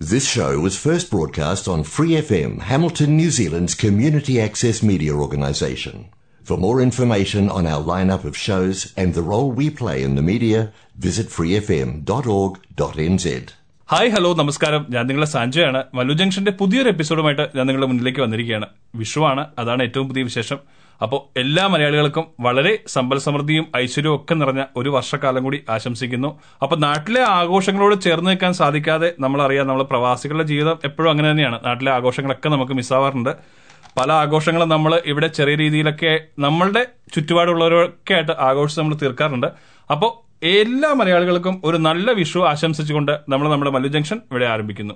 This 0.00 0.28
show 0.28 0.60
was 0.60 0.76
first 0.78 1.10
broadcast 1.10 1.66
on 1.66 1.82
Free 1.84 2.12
FM, 2.18 2.60
Hamilton, 2.62 3.16
New 3.16 3.30
Zealand's 3.30 3.74
community 3.74 4.38
access 4.38 4.82
media 4.82 5.14
organisation. 5.16 6.08
For 6.44 6.56
more 6.58 6.82
information 6.82 7.48
on 7.50 7.66
our 7.66 7.82
lineup 7.84 8.24
of 8.24 8.36
shows 8.38 8.92
and 8.94 9.14
the 9.14 9.22
role 9.22 9.50
we 9.52 9.70
play 9.72 10.02
in 10.02 10.14
the 10.14 10.22
media, 10.24 10.60
visit 10.98 11.26
freefm.org.nz. 11.36 13.26
Hi 13.88 14.08
hello 14.14 14.30
നമസ്കാരം 14.34 14.82
ഞാൻ 14.92 15.04
നിങ്ങളെ 15.08 15.26
സാഞ്ചയാണ് 15.32 15.80
മല്ലു 15.96 16.14
ജംഗ്ഷന്റെ 16.20 16.52
പുതിയൊരു 16.60 16.88
എപ്പിസോഡുമായിട്ട് 16.94 17.44
ഞാൻ 17.56 17.64
നിങ്ങളുടെ 17.68 17.88
മുന്നിലേക്ക് 17.90 18.20
വന്നിരിക്കുകയാണ് 18.24 18.66
വിഷുവാണ് 19.00 19.42
അതാണ് 19.60 19.82
ഏറ്റവും 19.88 20.06
പുതിയ 20.10 20.22
വിശേഷം 20.30 20.58
അപ്പോൾ 21.04 21.20
എല്ലാ 21.42 21.64
മലയാളികൾക്കും 21.72 22.24
വളരെ 22.46 22.72
സമ്പൽ 22.94 23.18
സമൃദ്ധിയും 23.26 23.66
ഐശ്വര്യവും 23.82 24.16
ഒക്കെ 24.18 24.34
നിറഞ്ഞ 24.40 24.62
ഒരു 24.80 24.90
വർഷക്കാലം 24.96 25.42
കൂടി 25.46 25.58
ആശംസിക്കുന്നു. 25.76 26.30
അപ്പോൾ 26.64 26.78
നാട്ടിലെ 26.86 27.22
ആഘോഷങ്ങളോട് 27.38 27.96
ചേർന്ന് 28.06 28.30
നിൽക്കാൻ 28.30 28.52
സാധിക്കാതെ 28.60 29.10
നമ്മളറിയാം 29.24 29.66
നമ്മൾ 29.70 29.84
പ്രവാസികളുടെ 29.92 30.46
ജീവിതം 30.52 30.78
എപ്പോഴും 30.90 31.10
അങ്ങനെ 31.12 31.28
തന്നെയാണ്. 31.30 31.58
നാട്ടിലെ 31.68 31.92
ആഘോഷങ്ങളൊക്കെ 31.98 32.50
നമുക്ക് 32.54 32.76
മിസ്സാവാറുണ്ട്. 32.80 33.32
പല 33.98 34.10
ആഘോഷങ്ങളും 34.22 34.68
നമ്മൾ 34.74 34.92
ഇവിടെ 35.10 35.28
ചെറിയ 35.38 35.56
രീതിയിലൊക്കെ 35.62 36.12
നമ്മളുടെ 36.46 36.82
ചുറ്റുപാടുള്ളവരൊക്കെ 37.14 38.14
ആയിട്ട് 38.14 38.34
ആഘോഷിച്ച് 38.48 38.80
നമ്മൾ 38.80 38.96
തീർക്കാറുണ്ട്. 39.02 39.48
അപ്പോൾ 39.90 40.10
എല്ലാ 40.56 40.90
മലയാളികൾക്കും 41.00 41.54
ഒരു 41.68 41.78
നല്ല 41.86 42.10
വിഷു 42.20 42.40
ആശംസിച്ചുകൊണ്ട് 42.52 43.12
നമ്മൾ 43.32 43.46
നമ്മുടെ 43.52 43.70
മല്ലു 43.76 43.90
ജംഗ്ഷൻ 43.94 44.18
ഇവിടെ 44.30 44.46
ആരംഭിക്കുന്നു. 44.46 44.94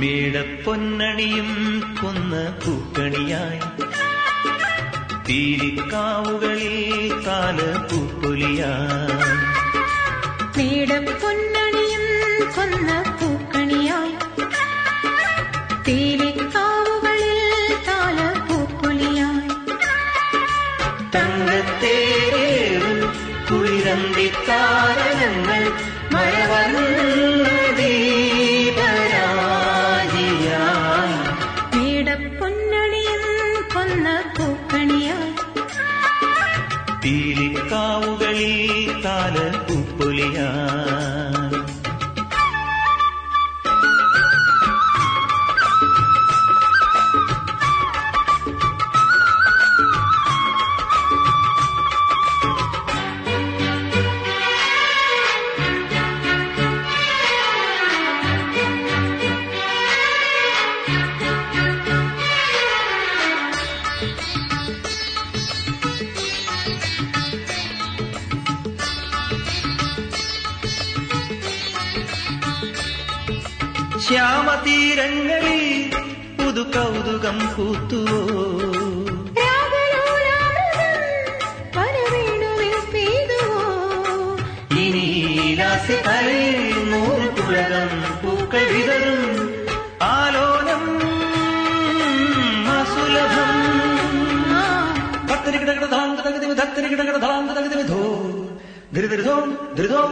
മേടപ്പൊന്നണിയും 0.00 1.50
കൊന്ന 2.02 2.34
പൂക്കണിയായി. 2.64 3.60
തീരിക്കാവുകളിൽ 5.28 6.76
കാല 7.26 7.58
പൂപ്പൊലിയായി 7.88 9.26
മേടപ്പൊന്നണിയും 10.56 12.06
കൊന്ന 12.56 12.90
പൂക്കണിയായി. 13.20 14.14
തീരിക്കാവുകളിൽ 15.86 17.36
കാല 17.88 18.18
പൂപ്പൊലിയായി 18.48 19.48
കുളിരന്തി 23.50 24.28
താരകങ്ങൾ 24.48 25.62
മഴവന്ന 26.12 26.97
ഭക്തരികിടകിട 96.87 97.17
ധക്തരികിടകിട 97.23 97.81
ധോ 97.89 98.01
ധൃതൃധോം 98.95 99.45
ധൃതോം 99.77 100.11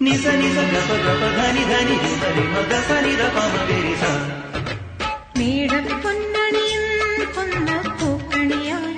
നിസ 0.00 0.24
നിസ 0.40 0.58
ഗപ 0.72 0.90
ഗപ 1.04 1.22
ധനി 1.38 1.64
ധനി 1.70 1.96
ധനി 2.22 2.44
മഗ 2.54 2.72
സനി 2.88 3.12
ധ 3.20 3.26
പമ 3.36 3.54
ഗരി 3.68 3.94
സ 4.00 4.12
നീടപ്പൊന്നണിയും 5.38 6.86
കൊന്ന 7.36 7.68
പൂക്കണിയായി 7.98 8.96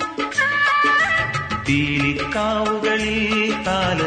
തീലിക്കാവുകളിൽ 1.66 3.18
താല 3.68 4.00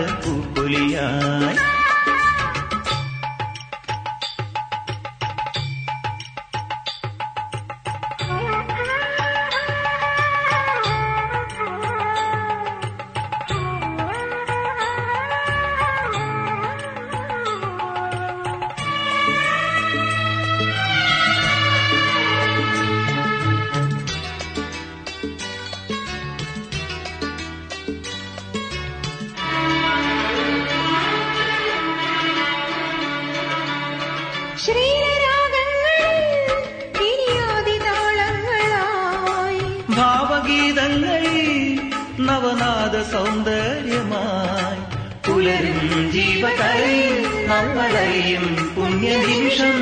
പുണ്യനിമിഷം 49.03 49.77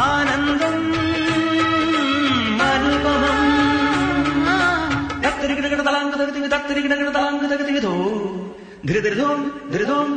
ആനന്ദം 0.00 0.76
അനുപമം 2.66 3.40
തക്തിരികിടകിട 5.24 5.80
തലാങ്ക് 5.80 6.16
തകതിവി 6.20 6.48
തക്തിരികിടകിട 6.48 7.08
തലാങ്ക് 7.08 7.46
ധൃതൃതോം 8.88 9.40
ധൃതോം 9.72 10.08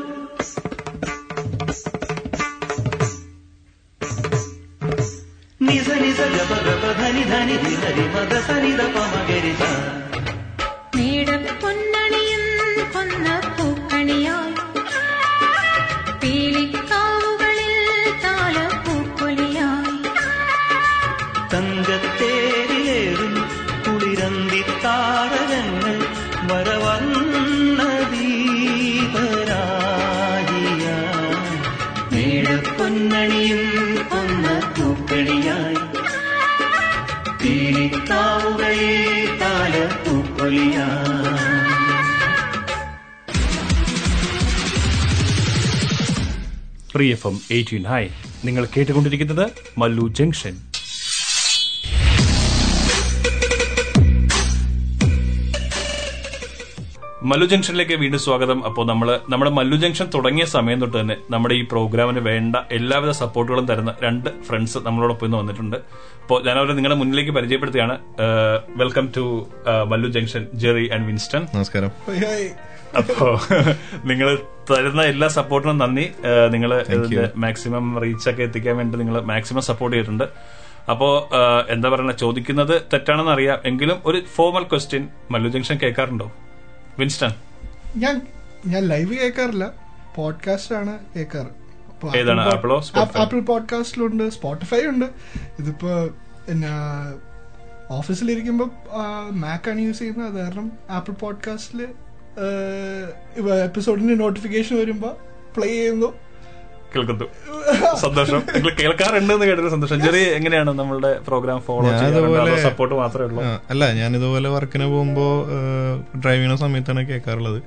free 47.51 47.59
F 47.61 47.73
M 47.75 47.85
eighteen 47.85 47.85
hi 47.93 48.03
നിങ്ങൾ 48.47 48.63
കേട്ടുകൊണ്ടിരിക്കുന്നത് 48.73 49.45
മല്ലു 49.81 50.05
ജംഗ്ഷൻ. 50.19 50.55
മല്ലു 57.29 57.45
ജംഗ്ഷനിലേക്ക് 57.51 57.95
വീണ്ടും 58.01 58.19
സ്വാഗതം. 58.23 58.59
അപ്പോൾ 58.67 58.85
നമ്മൾ 58.91 59.07
നമ്മുടെ 59.31 59.51
മല്ലു 59.57 59.77
ജംഗ്ഷൻ 59.81 60.07
തുടങ്ങിയ 60.15 60.45
സമയം 60.53 60.79
തൊട്ട് 60.81 60.95
തന്നെ 60.99 61.15
നമ്മുടെ 61.33 61.55
ഈ 61.59 61.61
പ്രോഗ്രാമിന് 61.73 62.21
വേണ്ട 62.29 62.55
എല്ലാവിധ 62.77 63.11
സപ്പോർട്ടുകളും 63.19 63.67
തരുന്ന 63.71 63.91
രണ്ട് 64.05 64.29
ഫ്രണ്ട്സ് 64.47 64.79
നമ്മളോടൊപ്പം 64.87 65.27
ഇന്ന് 65.27 65.37
വന്നിട്ടുണ്ട്. 65.41 65.77
അപ്പോൾ 66.23 66.39
ഞാൻ 66.47 66.57
അവരെ 66.61 66.73
നിങ്ങളുടെ 66.79 66.97
മുന്നിലേക്ക് 67.01 67.33
പരിചയപ്പെടുത്തുകയാണ്. 67.37 67.97
Welcome 68.81 69.07
to 69.17 69.25
Mallu 69.93 70.09
junction 70.17 70.45
Jerry 70.63 70.85
and 70.95 71.07
Winston. 71.11 71.43
നമസ്കാരം. 71.55 71.91
അപ്പോ 72.97 73.39
നിങ്ങൾ 74.05 74.39
തരുന്ന 74.71 75.01
എല്ലാ 75.01 75.27
സപ്പോർട്ടിനും 75.27 75.77
നന്ദി. 75.77 76.11
നിങ്ങൾ 76.49 76.81
ഇതിന്റെ 76.81 77.29
മാക്സിമം 77.35 78.01
റീച്ച് 78.01 78.29
ഒക്കെ 78.29 78.43
എത്തിക്കാൻ 78.43 78.77
വേണ്ടി 78.77 78.97
നിങ്ങൾ 78.97 79.21
മാക്സിമം 79.21 79.61
സപ്പോർട്ട് 79.61 79.97
ചെയ്തിട്ടുണ്ട്. 79.97 80.23
അപ്പോ 80.91 81.29
എന്താ 81.69 81.89
പറയുക 81.89 82.11
ചോദിക്കുന്നത് 82.11 82.81
തെറ്റാണെന്ന് 82.93 83.31
അറിയാം. 83.31 83.57
എങ്കിലും 83.65 83.97
ഒരു 84.05 84.21
ഫോർമൽ 84.35 84.63
ക്വസ്റ്റ്യൻ 84.63 85.07
മല്ലു 85.31 85.49
ജംഗ്ഷൻ 85.49 85.77
കേൾക്കാറുണ്ടോ? 85.83 86.31
വിൻസ്റ്റൺ. 86.99 87.31
ഞാൻ 87.97 88.21
ഞാൻ 88.67 88.83
ലൈവ് 88.87 89.17
കേൾക്കാറില്ല. 89.17 89.71
പോഡ്കാസ്റ്റ് 90.15 90.75
ആണ് 90.75 90.93
കേൾക്കാറ്. 91.15 91.51
ഏതാണ്? 92.17 92.41
ആപ്പിൾ 92.41 92.55
ആപ്പിളോ? 92.55 92.83
ആപ്പിൾ 93.21 93.39
പോഡ്കാസ്റ്റിലുണ്ട് 93.39 94.29
സ്പോട്ടിഫൈ 94.29 94.81
ഉണ്ട്. 94.85 95.05
ഇതിപ്പോ 95.59 95.89
ഓഫീസിലിരിക്കുമ്പോ 97.89 98.65
മാക്കാണ് 99.31 99.79
ആണ് 99.79 99.81
യൂസ് 99.81 99.99
ചെയ്യുന്നത്. 99.99 100.27
അത് 100.27 100.37
കാരണം 100.43 100.71
ആപ്പിൾ 100.89 101.13
പോഡ്കാസ്റ്റിൽ 101.13 101.87
എപ്പിസോഡിന്റെ 103.63 104.13
നോട്ടിഫിക്കേഷൻ 104.13 104.79
വരുമ്പോ 104.79 105.17
പ്ലേ 105.57 105.67
ചെയ്യുന്നു. 105.67 106.13
കേൾക്കുന്നു. 106.95 107.25
സന്തോഷം. 107.95 108.41
നിങ്ങൾ 108.53 108.73
കേൾക്കാറുണ്ട് 108.73 109.33
എന്ന് 109.33 109.45
കേട്ടൊരു 109.45 109.69
സന്തോഷം. 109.69 110.01
ചെറിയ 110.01 110.21
എങ്ങനെയാണ് 110.21 110.71
നമ്മളുടെ 110.79 111.19
പ്രോഗ്രാം 111.27 111.61
ഫോളോ 111.61 112.57
സപ്പോർട്ട് 112.57 112.95
മാത്രമേ 112.95 113.25
ഉള്ളൂ? 113.25 113.43
അല്ല 113.69 113.93
ഞാൻ 113.93 114.15
ഇതുപോലെ 114.15 114.49
വർക്കിന് 114.49 114.85
പോകുമ്പോ 114.85 115.45
ഡ്രൈവ് 116.23 116.37
ചെയ്യുന്ന 116.37 116.55
സമയത്താണ് 116.55 117.07
കേൾക്കാറുള്ളത്. 117.07 117.63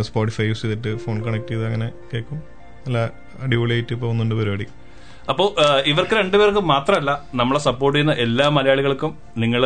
സ്പോട്ടിഫൈ 0.00 0.44
യൂസ് 0.44 0.62
ചെയ്തിട്ട് 0.62 0.96
ഫോൺ 0.96 1.24
കണക്ട് 1.24 1.48
ചെയ്ത് 1.48 1.66
അങ്ങനെ 1.66 1.92
കേൾക്കും. 2.14 2.42
അല്ല 2.86 3.10
അടിപൊളിയായിട്ട് 3.42 3.94
പോകുന്നുണ്ട് 3.94 4.34
പരിപാടി. 4.34 4.66
അപ്പോൾ 5.30 5.48
ഇവർക്ക് 5.90 6.14
രണ്ടുപേർക്കും 6.20 6.64
മാത്രമല്ല 6.72 7.10
നമ്മളെ 7.40 7.60
സപ്പോർട്ട് 7.66 7.94
ചെയ്യുന്ന 7.96 8.14
എല്ലാ 8.24 8.46
മലയാളികൾക്കും 8.56 9.10
നിങ്ങൾ 9.42 9.62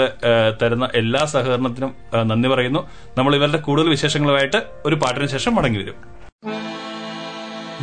തരുന്ന 0.63 0.85
എല്ലാ 1.01 1.23
സഹകരണത്തിനും 1.35 1.93
നന്ദി 2.31 2.49
പറയുന്നു. 2.53 2.81
നമ്മൾ 3.19 3.33
ഇവരുടെ 3.39 3.61
കൂടുതൽ 3.67 3.89
വിശേഷങ്ങളുമായിട്ട് 3.95 4.61
ഒരു 4.87 4.97
പാട്ടിന് 5.05 5.29
ശേഷം 5.35 5.55
മടങ്ങി 5.59 5.79
വരും. 5.83 5.97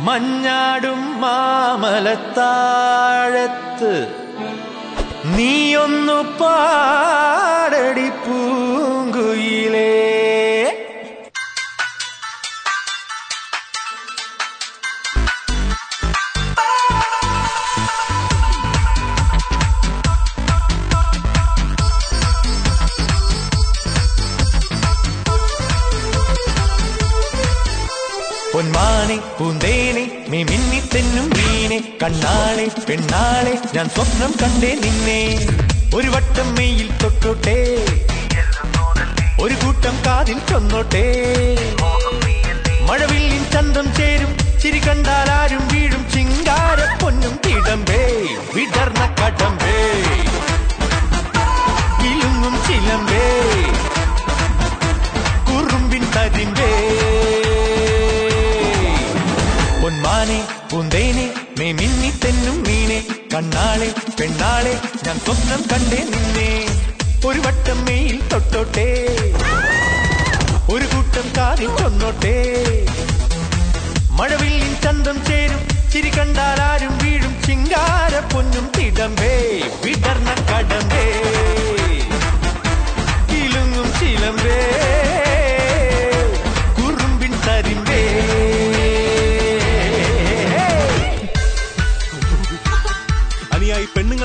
മഞ്ഞാടും 0.06 1.00
മാമലത്താഴത്ത് 1.22 2.32
നീയൊന്നു 5.36 6.18
പാടടി 6.40 8.08
പൂങ്കുയിലേ. 8.24 9.92
പൊന്മാനെ 29.12 29.36
പൂന്തേനെ 29.38 30.04
നീ 30.28 30.42
മിന്നിത്തെന്നും 30.42 31.30
മീനെ. 31.36 31.78
കണ്ണാളെ 32.02 32.66
പെണ്ണാളെ 32.88 33.58
ഞാൻ 33.74 33.88
സ്വപ്നം 33.88 34.34
കണ്ടേ 34.42 34.70
നിന്നെ. 34.74 35.20
ഒരു 35.96 36.08
വട്ടം 36.08 36.54
മെയിൽ 36.54 36.88
തൊട്ടോട്ടെ. 37.02 37.58
ഒരു 39.42 39.54
കൂട്ടം 39.54 39.96
കാതിൽ 40.06 40.38
ചൊന്നോട്ടെ 40.50 41.04
മഴവില്ലിൻ 42.88 43.44
ചന്തം 43.50 43.94
ചേരും 43.94 44.60
ചിരി 44.60 44.78
കണ്ടാൽ 44.78 45.30
ആരും 45.30 45.68
വീഴും. 45.72 46.10
ചിങ്കാര 46.12 47.04
പൊന്നും 47.04 47.40
തിടമ്പേ 47.46 48.02
വിടർന്ന 48.54 49.04
കടമ്പേ. 49.20 49.76
വിലുങ്ങും 52.02 52.54
ചിലമ്പേ 52.66 53.26
കുറുമ്പിൻ 55.48 56.04
തരിമ്പേ. 56.16 56.72
പൊന്മാനെ 59.82 60.44
പൂന്തേനെ 60.70 61.24
മേ 61.58 61.72
മിന്നിത്തെന്നും 61.72 62.62
മീനെ 62.62 62.98
കണ്ണാളെ 63.34 63.88
പെണ്ണാളെ 64.20 64.80
ഞാൻ 65.06 65.16
സ്വപ്നം 65.18 65.62
കണ്ടേ 65.72 66.00
നിന്നെ. 66.12 66.50
ഒരു 67.26 67.40
വട്ടം 67.40 67.84
മെയിൽ 67.84 68.28
തൊട്ടോട്ടെ. 68.28 68.86
ഒരു 70.72 70.84
കൂട്ടം 70.84 71.26
കാതിൽ 71.36 71.66
തൊന്നോട്ടെ 71.66 72.36
മഴവില്ലിൻ 74.10 74.80
ചന്തം 74.84 75.24
ചേരും 75.24 75.90
ചിരി 75.92 76.08
കണ്ടാൽ 76.08 76.62
ആരും 76.62 76.98
വീഴും 76.98 77.42
ചിങ്കാര 77.46 78.20
പൊന്നും 78.34 78.72
തിടമ്പേ 78.78 79.34
വിടർന്ന 79.84 80.30
കടമ്പേ. 80.50 81.04
ഇലുങ്ങും 83.40 83.92
ചിലമ്പേ. 84.00 84.58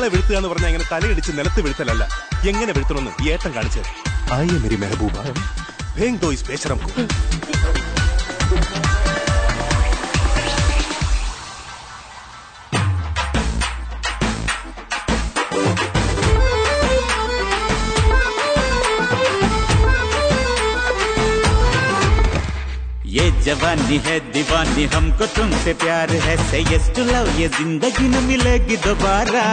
പെണ്ണുങ്ങളെ 0.08 0.16
വീഴ്ത്തുക 0.16 0.38
എന്ന് 0.40 0.50
പറഞ്ഞാൽ 0.50 0.70
ഇങ്ങനെ 0.70 0.88
തലയിടിച്ച് 0.92 1.32
നിലത്ത് 1.32 1.62
വീഴ്ത്തലല്ല. 1.66 2.04
എങ്ങനെ 2.50 2.72
വീഴ്ത്തണമെന്ന് 2.72 3.30
ഏട്ടൻ 3.32 3.52
കാണിച്ചത് 3.56 3.90
ആയ 4.34 4.48
മെരി 4.64 4.78
മെഹബൂബ. 4.78 5.16
ഭേങ് 5.98 6.20
ദോ 6.24 6.30
ഇസ് 6.32 6.46
ബേശറം 6.50 6.80
जवानी 23.48 23.98
है 24.06 24.20
दीवानी, 24.32 24.86
हमको 24.94 25.26
तुमसे 25.26 25.74
प्यार 25.80 26.12
है। 26.24 26.36
से 26.48 26.60
यस 26.62 26.90
टू 26.96 27.04
लव 27.04 27.28
ये 27.40 27.48
ज़िंदगी 27.48 28.08
न 28.08 28.24
मिलेगी 28.24 28.76
दोबारा। 28.78 29.44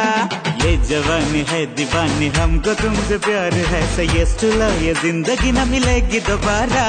ये 0.64 0.72
जवानी 0.88 1.42
है 1.50 1.60
दीवानी, 1.76 2.28
हमको 2.36 2.74
तुमसे 2.74 3.18
प्यार 3.18 3.54
है। 3.70 3.82
से 3.94 4.04
यस 4.06 4.34
टू 4.40 4.48
लव 4.50 4.82
ये 4.82 4.94
ज़िंदगी 4.94 5.52
न 5.52 5.68
मिलेगी 5.68 6.20
दोबारा। 6.20 6.86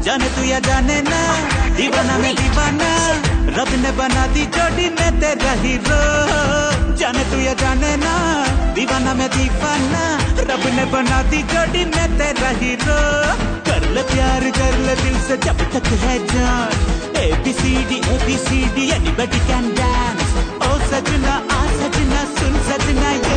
जाने 0.00 0.28
तू 0.36 0.44
या 0.44 0.58
जाने 0.60 1.00
ना, 1.02 1.20
दीवाना 1.76 2.18
में 2.18 2.34
दीवाना। 2.36 2.92
रब 3.58 3.74
ने 3.82 3.90
बना 3.98 4.26
दी 4.26 4.46
जोड़ी 4.54 4.88
में 4.94 5.20
तेरा 5.20 5.52
हीरो। 5.64 6.00
जाने 6.94 7.24
तू 7.24 7.40
या 7.40 7.54
जाने 7.54 7.96
ना, 7.96 8.14
दीवाना 8.74 9.14
में 9.14 9.28
दीवाना। 9.30 10.04
रब 10.46 10.70
ने 10.76 10.84
बना 10.94 11.22
दी 11.22 11.42
जोड़ी 11.50 11.84
में 11.84 12.18
तेरा 12.18 12.54
हीरो। 12.62 13.02
बोला 13.94 14.02
प्यार 14.10 14.44
कर 14.58 14.76
ले 14.86 14.94
दिल 15.02 15.16
से 15.26 15.36
जब 15.46 15.58
तक 15.72 15.86
है 16.02 16.14
जान 16.30 16.72
A 17.18 17.26
B 17.44 17.52
C 17.58 17.74
D 17.90 17.98
A 18.12 18.16
B 18.26 18.36
C 18.44 18.58
D 18.74 18.84
anybody 18.94 19.38
can 19.48 19.68
dance 19.78 20.32
ओ 20.66 20.70
सजना 20.90 21.34
आ 21.56 21.60
सजना 21.80 22.22
सुन 22.38 22.54
सजना 22.70 23.10
ये 23.26 23.36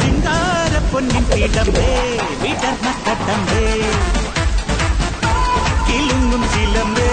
சிங்கார 0.00 0.72
பொன்னின் 0.92 1.28
பீடமே 1.32 1.90
விடர்ம 2.42 2.86
கட்டமே 3.06 3.64
கிலுங்கும் 5.88 6.48
சிலம்பே 6.54 7.10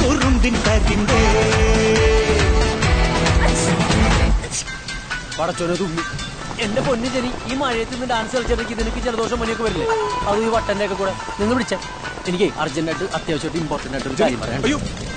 குறும்பின் 0.00 0.60
பதிந்தே 0.66 1.22
படச்சொன்னது 5.38 5.86
എന്റെ 6.58 6.80
പൊന്നു 6.80 7.08
ചെനി 7.08 7.30
ഈ 7.46 7.54
മഴയത്ത് 7.54 7.94
നിന്ന് 7.94 8.06
ഡാൻസ് 8.06 8.36
കളിച്ചിടയ്ക്ക് 8.36 8.74
നിനക്ക് 8.78 9.00
ജലദോഷം 9.00 9.38
പണിയൊക്കെ 9.38 9.62
വരില്ലേ? 9.62 9.86
അത് 10.28 10.40
ഈ 10.40 10.48
വട്ടന്റെ 10.48 10.84
ഒക്കെ 10.84 10.94
കൂടെ. 10.94 11.14
നിന്ന് 11.40 11.54
പിടിച്ച. 11.54 11.74
എനിക്ക് 12.26 12.48
അർജന്റായിട്ട് 12.58 13.04
അത്യാവശ്യമായിട്ട് 13.14 13.58
ഇമ്പോർട്ടന്റ് 13.58 13.96
ആയിട്ട് 13.96 14.08
ഒരു 14.08 14.18
കാര്യം 14.22 14.40
പറയാം 14.40 15.11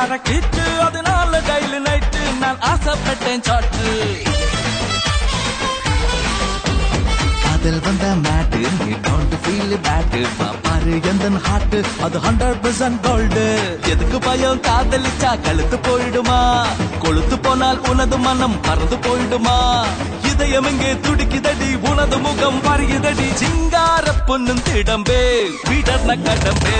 நேர 0.00 0.16
கிட்டு 0.18 0.62
அதனால 0.84 1.40
டெய்லி 1.46 1.78
நைட்டு 1.86 2.20
நான் 2.38 2.60
ஆசைப்பட்டேன் 2.68 3.42
சாட்டு. 3.42 3.88
காதல் 7.42 7.80
வந்த 7.80 8.06
மேட்டு 8.24 8.60
நீ 8.78 8.94
டோன்ட் 9.06 9.34
ஃபீல் 9.42 9.74
பேட்டு 9.86 10.20
பாரு 10.62 10.94
எந்த 11.10 11.28
ஹார்ட் 11.46 11.76
அது 12.02 12.18
ஹண்ட்ரட் 12.18 12.60
பர்சன்ட் 12.64 13.00
கோல்டு 13.00 13.44
எதுக்கு 13.92 14.18
பயம்? 14.18 14.62
காதலிச்சா 14.68 15.32
கழுத்து 15.42 15.78
போயிடுமா? 15.88 16.40
கொழுத்து 16.98 17.38
போனால் 17.38 17.80
உனது 17.90 18.18
மனம் 18.18 18.60
பறந்து 18.60 18.96
போயிடுமா? 18.96 19.58
இதயம் 20.22 20.68
இங்கே 20.68 20.92
துடிக்குதடி 21.06 21.70
உனது 21.90 22.18
முகம் 22.18 22.62
பறியுதடி. 22.62 23.28
சிங்கார 23.34 24.14
பொண்ணும் 24.28 24.64
திடம்பே 24.68 25.22
வீடர்ன 25.68 26.16
கடம்பே. 26.26 26.78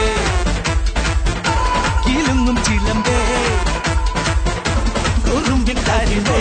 കിലുങ്ങും 2.11 2.57
ചിലമ്പേ. 2.65 3.17
ഉറുമ്പിൻ 5.35 5.79
കരിമേ 5.89 6.41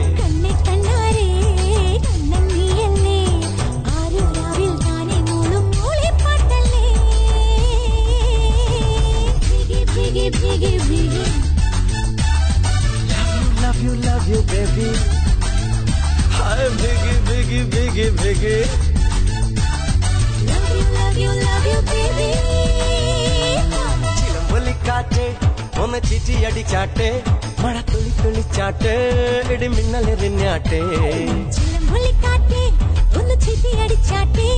you, 14.61 14.91
love 20.97 21.17
you, 21.17 21.31
love 21.45 21.65
you, 21.71 21.79
baby. 21.89 22.29
ചിലമ്പൊലിക്കാറ്റ് 24.19 25.25
ഒന്ന് 25.83 25.99
ചിറ്റി 26.09 26.35
അടിച്ചാട്ടെ 26.49 27.09
മഴ 27.63 27.75
തുള്ളി 27.91 28.11
തുള്ളിച്ചാട്ടെ 28.21 28.95
ഇടി 29.53 29.67
മിന്നലെറിഞ്ഞാട്ടെ 29.75 30.81
ചിലമ്പൊലിക്കാറ്റേ, 31.57 32.63
ഒന്ന് 33.19 33.35
ചിരിയടിച്ചാട്ടെ, 33.45 34.49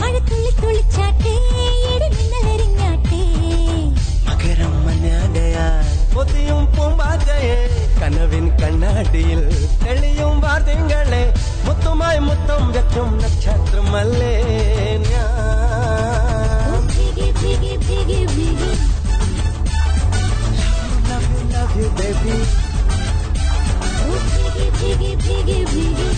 മഴത്തുള്ളി 0.00 0.52
തുള്ളിച്ചാട്ടെ, 0.62 1.34
முதியும் 6.14 6.66
பூம்பாதையே 6.74 7.56
கனவின் 8.00 8.50
கண்ணாடியில் 8.60 9.46
தெளியும் 9.84 10.40
வார்த்தைகளே 10.44 11.22
முத்துமாய் 11.66 12.22
முத்தம் 12.28 12.68
வெற்றும் 12.76 13.14
நட்சத்திரம் 13.22 13.90
மல்லே 13.94 14.34
Baby, 21.94 22.32
oh, 24.04 24.20
piggy, 24.32 24.66
piggy, 24.78 25.16
piggy, 25.18 25.64
piggy. 25.64 26.10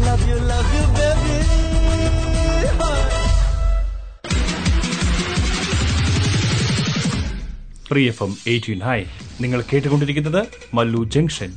Love 0.00 0.26
you, 0.26 0.28
love 0.28 0.28
you, 0.28 0.38
love 0.42 0.74
you, 0.74 0.84
baby. 0.94 1.71
Free 7.92 8.02
F 8.10 8.22
M 8.24 8.32
eighteen. 8.50 8.78
Hi 8.88 9.00
നിങ്ങൾ 9.42 9.60
കേട്ടുകൊണ്ടിരിക്കുന്നത് 9.70 10.38
മല്ലു 10.76 11.00
ജംഗ്ഷൻ. 11.14 11.50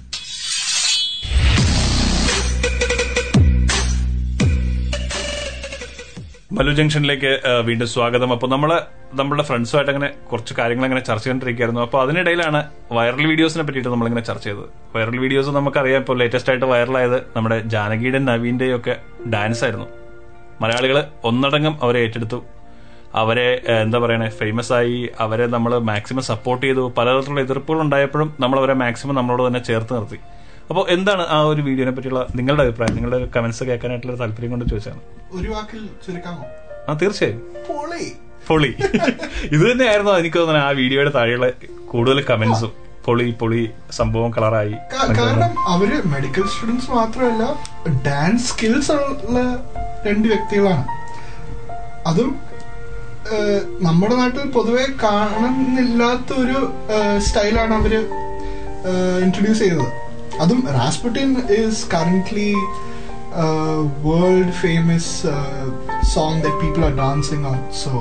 മല്ലു 6.58 6.74
ജംഗ്ഷനിലേക്ക് 6.80 7.32
വീണ്ടും 7.68 7.88
സ്വാഗതം. 7.94 8.30
അപ്പൊ 8.36 8.48
നമ്മൾ 8.54 8.72
നമ്മുടെ 9.20 9.44
ഫ്രണ്ട്സുമായിട്ട് 9.50 9.92
അങ്ങനെ 9.94 10.10
കുറച്ച് 10.32 10.56
കാര്യങ്ങൾ 10.60 10.86
അങ്ങനെ 10.88 11.04
ചർച്ച 11.10 11.24
ചെയ്തുകൊണ്ടിരിക്കുകയായിരുന്നു 11.24 11.82
അപ്പൊ 11.86 12.00
അതിനിടയിലാണ് 12.04 12.62
വൈറൽ 12.98 13.26
വീഡിയോസിനെ 13.32 13.66
പറ്റിയിട്ട് 13.68 13.90
നമ്മളിങ്ങനെ 13.94 14.24
ചർച്ച 14.32 14.46
ചെയ്തത്. 14.50 14.68
വൈറൽ 14.96 15.18
വീഡിയോസ് 15.26 15.54
നമുക്കറിയാം 15.60 16.04
ഇപ്പോൾ 16.06 16.20
ലേറ്റസ്റ്റ് 16.24 16.54
ആയിട്ട് 16.54 16.70
വൈറലായത് 16.74 17.18
നമ്മുടെ 17.38 17.60
ജാനകിയുടെ 17.76 18.22
നവീന്റെയും 18.30 18.76
ഒക്കെ 18.80 18.96
ഡാൻസ് 19.36 19.64
ആയിരുന്നു. 19.68 19.88
മലയാളികൾ 20.64 21.00
ഒന്നടങ്കം 21.32 21.74
അവരെ 21.86 22.02
ഏറ്റെടുത്തു. 22.08 22.42
അവരെ 23.22 23.50
എന്താ 23.82 23.98
പറയണേ 24.04 24.30
ഫേമസ് 24.40 24.72
ആയി 24.78 24.98
അവരെ 25.26 25.46
നമ്മൾ 25.56 25.72
മാക്സിമം 25.90 26.24
സപ്പോർട്ട് 26.30 26.64
ചെയ്തു. 26.66 26.84
പലതരത്തിലുള്ള 26.98 27.42
എതിർപ്പുകൾ 27.46 27.80
ഉണ്ടായപ്പോഴും 27.86 28.30
നമ്മൾ 28.44 28.58
അവരെ 28.62 28.76
മാക്സിമം 28.84 29.16
നമ്മളോട് 29.20 29.44
തന്നെ 29.48 29.62
ചേർത്ത് 29.70 29.94
നിർത്തി. 29.98 30.20
അപ്പോൾ 30.70 30.84
എന്താണ് 30.96 31.24
ആ 31.36 31.38
ഒരു 31.52 31.62
വീഡിയോനെ 31.68 31.92
പറ്റിയുള്ള 31.96 32.22
നിങ്ങളുടെ 32.38 32.64
അഭിപ്രായം? 32.66 32.94
നിങ്ങളുടെ 32.98 33.18
ഒരു 33.22 33.28
കമന്റ്സ് 33.36 33.64
കേൾക്കാനായിട്ടുള്ള 33.70 34.16
താല്പര്യം 34.22 34.52
കൊണ്ട് 34.54 34.66
ചോദിച്ചാണ് 34.72 35.02
ഒരു 35.40 35.50
വാക്കിൽ 35.56 35.84
ചുരുക്കാമോ? 36.06 36.46
ആ 36.90 36.94
തീർച്ചയായും. 37.02 37.42
പൊളി. 37.68 38.06
പൊളി. 38.48 38.72
ഇത് 39.54 39.64
തന്നെയായിരുന്നു 39.70 40.16
എനിക്ക് 40.24 40.38
തോന്നുന്നത് 40.40 40.66
ആ 40.70 40.72
വീഡിയോയുടെ 40.82 41.12
താഴെയുള്ള 41.18 41.48
കൂടുതൽ 41.92 42.20
കമന്റ്സും 42.32 42.74
പൊളി 43.06 43.28
പൊളി 43.42 43.64
സംഭവം 44.00 44.30
കളറായി 44.36 44.76
കാരണം 45.20 45.54
അവർ 45.74 45.90
മെഡിക്കൽ 46.14 46.46
സ്റ്റുഡൻസ് 46.54 46.90
മാത്രമല്ല 46.98 47.44
ഡാൻസ് 48.08 48.48
സ്കിൽസ് 48.52 48.92
ഉള്ള 49.28 49.40
രണ്ട് 50.08 50.28
വ്യക്തികളാണ്. 50.34 50.86
അതും 52.12 52.32
നമ്മുടെ 53.82 54.16
നാട്ടിൽ 54.16 54.50
പൊതുവെ 54.52 54.84
കാണുന്നില്ലാത്ത 55.04 56.34
ഒരു 56.40 56.60
സ്റ്റൈലാണ് 57.18 57.74
അവർ 57.74 57.94
ഇൻട്രൊഡ്യൂസ് 59.24 59.60
ചെയ്തത്. 59.60 59.88
അതും 60.40 60.60
Rasputin 60.80 61.30
is 61.58 61.92
currently 61.94 62.54
world 64.08 64.52
famous 64.52 65.12
song 66.14 66.42
that 66.44 66.62
people 66.62 66.86
are 66.86 66.96
dancing 66.96 67.46
on 67.46 67.60
so 67.84 67.94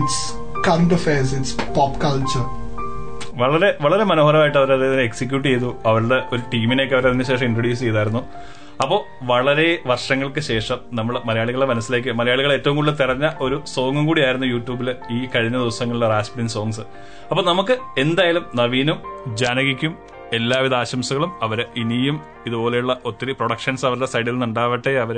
it's 0.00 0.22
current 0.68 0.94
affairs 0.94 1.34
it's 1.34 1.56
pop 1.74 2.00
culture 2.00 2.46
വളരെ 3.42 3.78
വളരെ 3.80 4.04
മനോഹരമായിട്ട് 4.04 4.58
അവർ 4.58 4.72
അത് 4.72 5.00
എക്സിക്യൂട്ട് 5.00 5.48
ചെയ്തു. 5.48 5.74
അവരുടെ 5.86 6.18
ഒരു 6.32 6.42
ടീമിനെയൊക്കെ 6.54 6.94
അവർ 6.94 7.06
അതിനുശേഷം 7.08 7.46
ഇൻട്രൊഡ്യൂസ് 7.46 7.80
ചെയ്തായിരുന്നു. 7.80 8.22
അപ്പോൾ 8.80 9.00
വളരെ 9.22 9.66
വർഷങ്ങൾക്ക് 9.86 10.40
ശേഷം 10.40 10.78
നമ്മൾ 10.92 11.14
മലയാളികളെ 11.24 11.66
മനസ്സിലേക്ക് 11.66 12.10
മലയാളികൾ 12.12 12.52
ഏറ്റവും 12.52 12.76
കൂടുതൽ 12.76 12.94
തെരഞ്ഞ 12.94 13.26
ഒരു 13.40 13.56
സോങ്ങും 13.66 14.06
കൂടിയായിരുന്നു 14.06 14.46
യൂട്യൂബിൽ 14.46 14.88
ഈ 15.10 15.20
കഴിഞ്ഞ 15.34 15.56
ദിവസങ്ങളിലെ 15.56 16.08
റാസ്പിൻ 16.08 16.48
സോങ്സ് 16.48 16.84
അപ്പോൾ 17.30 17.44
നമുക്ക് 17.44 17.74
എന്തായാലും 17.98 18.46
നവീനും 18.54 18.98
ജാനകിക്കും 19.34 19.92
എല്ലാവിധ 20.32 20.74
ആശംസകളും 20.74 21.30
അവർ 21.42 21.60
ഇനിയും 21.76 22.16
ഇതുപോലെയുള്ള 22.46 22.92
ഒത്തിരി 23.04 23.32
പ്രൊഡക്ഷൻസ് 23.32 23.84
അവരുടെ 23.86 24.06
സൈഡിൽ 24.06 24.32
നിന്ന് 24.32 24.46
ഉണ്ടാവട്ടെ 24.46 24.92
അവർ 24.96 25.16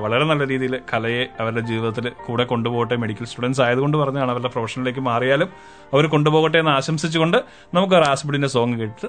വളരെ 0.00 0.24
നല്ല 0.24 0.44
രീതിയിൽ 0.44 0.80
കലയെ 0.94 1.24
അവരുടെ 1.40 1.60
ജീവിതത്തിൽ 1.60 2.08
കൂടെ 2.26 2.44
കൊണ്ടുപോകട്ടെ. 2.44 2.96
മെഡിക്കൽ 2.96 3.24
സ്റ്റുഡൻസ് 3.24 3.60
ആയതുകൊണ്ട് 3.60 3.96
പറഞ്ഞാണ് 3.96 4.30
അവരുടെ 4.30 4.48
പ്രൊഫഷനിലേക്ക് 4.48 5.00
മാറിയാലും 5.00 5.50
അവർ 5.92 6.06
കൊണ്ടുപോകട്ടെ 6.06 6.58
എന്ന് 6.58 6.70
ആശംസിച്ചുകൊണ്ട് 6.70 7.38
നമുക്ക് 7.74 7.98
റാസ്ബിഡിന്റെ 8.06 8.48
സോങ് 8.48 8.78
കേട്ട് 8.78 9.08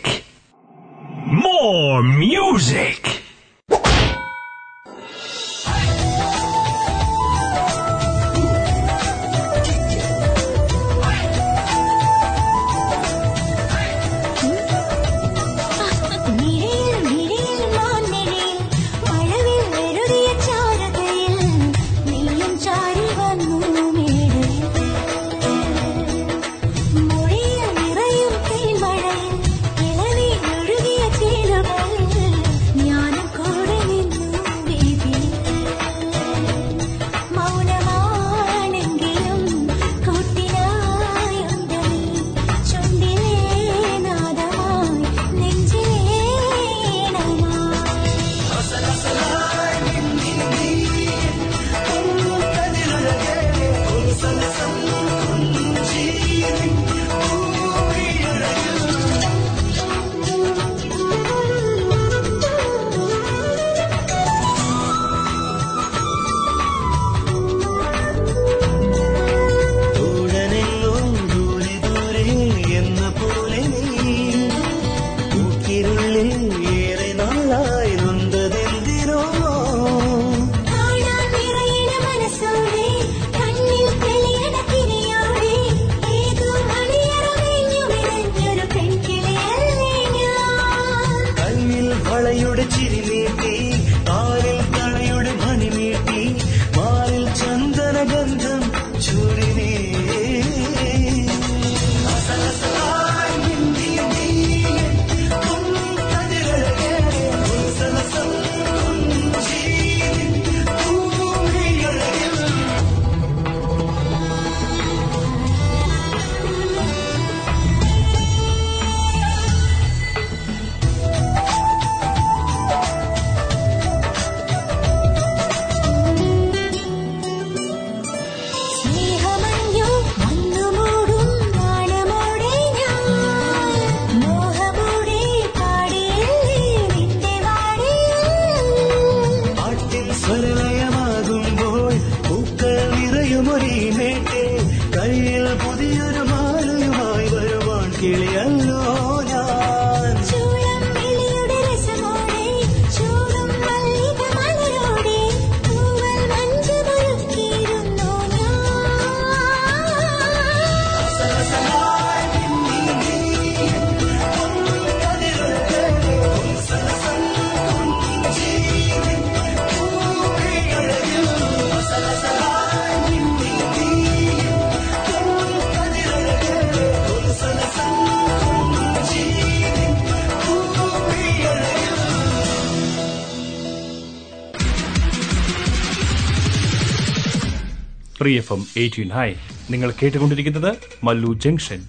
free 188.21 188.37
F 188.37 188.53
M 188.53 188.67
eighteen. 188.77 189.09
Hi 189.09 189.33
നിങ്ങൾ 189.71 189.93
കേട്ടുകൊണ്ടിരിക്കുന്നത് 190.01 190.77
Mallu 191.03 191.33
junction. 191.33 191.79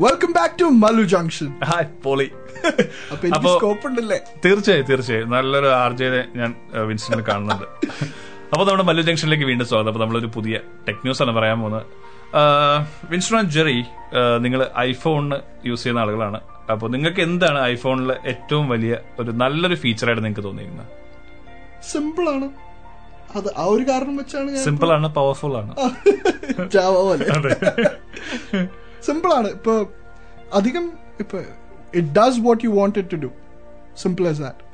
Welcome 0.00 0.32
back 0.32 0.60
to 0.60 0.64
Mallu 0.64 1.02
junction. 1.02 1.52
Hi 1.64 2.02
poly. 2.02 2.30
അപ്പൊ 3.34 3.56
സ്കോപ്പ് 3.56 3.86
ഉണ്ടല്ലേ 3.86 4.20
തീർച്ചയായും 4.44 4.86
തീർച്ചയായും. 4.86 5.30
നല്ലൊരു 5.30 5.66
ആർ 5.66 5.92
ജെനെ 5.92 6.24
ഞാൻ 6.36 6.54
വിൻസിനെ 6.86 7.22
കാണുന്നുണ്ട്. 7.22 7.64
അപ്പോൾ 8.52 8.64
നമ്മുടെ 8.64 8.82
മല്ലു 8.82 9.02
ജംഗ്ഷനിലേക്ക് 9.02 9.44
വീണ്ടും 9.44 9.66
സ്വാഗതം. 9.66 9.88
അപ്പോൾ 9.88 10.00
നമ്മളൊരു 10.00 10.26
പുതിയ 10.26 10.60
ടെക് 10.88 10.96
ന്യൂസ് 10.96 11.22
ആണ് 11.22 11.30
പറയാൻ 11.30 11.60
പോകുന്നത്. 11.60 11.86
വിൻസ്റ്റൺ 13.10 13.36
ആൻഡ് 13.38 13.52
ജെറി 13.56 13.78
നിങ്ങൾ 14.44 14.60
ഐഫോണിന് 14.88 15.38
യൂസ് 15.68 15.82
ചെയ്യുന്ന 15.82 16.04
ആളുകളാണ്. 16.04 16.40
അപ്പോൾ 16.72 16.88
നിങ്ങൾക്ക് 16.94 17.20
എന്താണ് 17.28 17.58
ഐഫോണിലെ 17.72 18.16
ഏറ്റവും 18.32 18.68
വലിയ 18.68 18.92
ഒരു 19.20 19.30
നല്ലൊരു 19.42 19.76
ഫീച്ചറായിട്ട് 19.84 20.22
നിങ്ങൾക്ക് 20.24 20.44
തോന്നിയിരുന്നത്? 20.48 20.88
സിമ്പിൾ 21.92 22.26
ആണ് 22.34 22.48
അത് 23.38 23.48
ആ 23.62 23.64
ഒരു 23.74 23.84
കാരണം 23.90 24.14
വെച്ചാണ് 24.20 24.64
സിമ്പിൾ 24.66 24.90
ആണ് 24.96 25.08
പവർഫുൾ 25.18 25.52
ആണ് 25.60 25.72
സിമ്പിൾ 29.08 29.30
ആണ് 29.38 29.48
ഇപ്പൊ 29.58 29.74
അധികം 30.58 30.86
ഇപ്പൊ 31.24 31.38
it 31.98 32.08
does 32.18 32.40
what 32.46 32.62
you 32.64 32.70
want 32.80 32.98
it 33.02 33.12
to 33.14 33.20
do 33.26 33.30
simple 34.02 34.26
as 34.32 34.40
that 34.46 34.69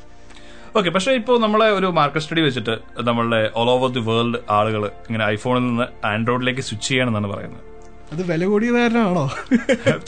okay 0.79 0.91
പക്ഷേ 0.91 1.13
ഇപ്പോൾ 1.13 1.37
നമ്മളെ 1.41 1.67
ഒരു 1.71 1.89
മാർക്കറ്റ് 1.99 2.25
സ്റ്റഡി 2.25 2.41
വെച്ചിട്ട് 2.41 2.75
നമ്മളുടെ 3.09 3.41
ഓൾ 3.57 3.69
ഓവർ 3.75 3.91
ദി 3.93 4.03
വേൾഡ് 4.09 4.39
ആളുകൾ 4.51 4.83
ഇങ്ങനെ 5.09 5.25
ഐഫോണിൽ 5.25 5.65
നിന്ന് 5.69 5.87
ആൻഡ്രോയിഡിലേക്ക് 6.05 6.61
സ്വിച്ച് 6.61 6.89
ചെയ്യണമെന്നാണ് 6.89 7.29
പറയുന്നത്. 7.35 7.63
അത് 8.13 8.21
വില 8.31 8.45
കൂടിയ 8.45 8.71
കാരണമാണോ? 8.73 9.23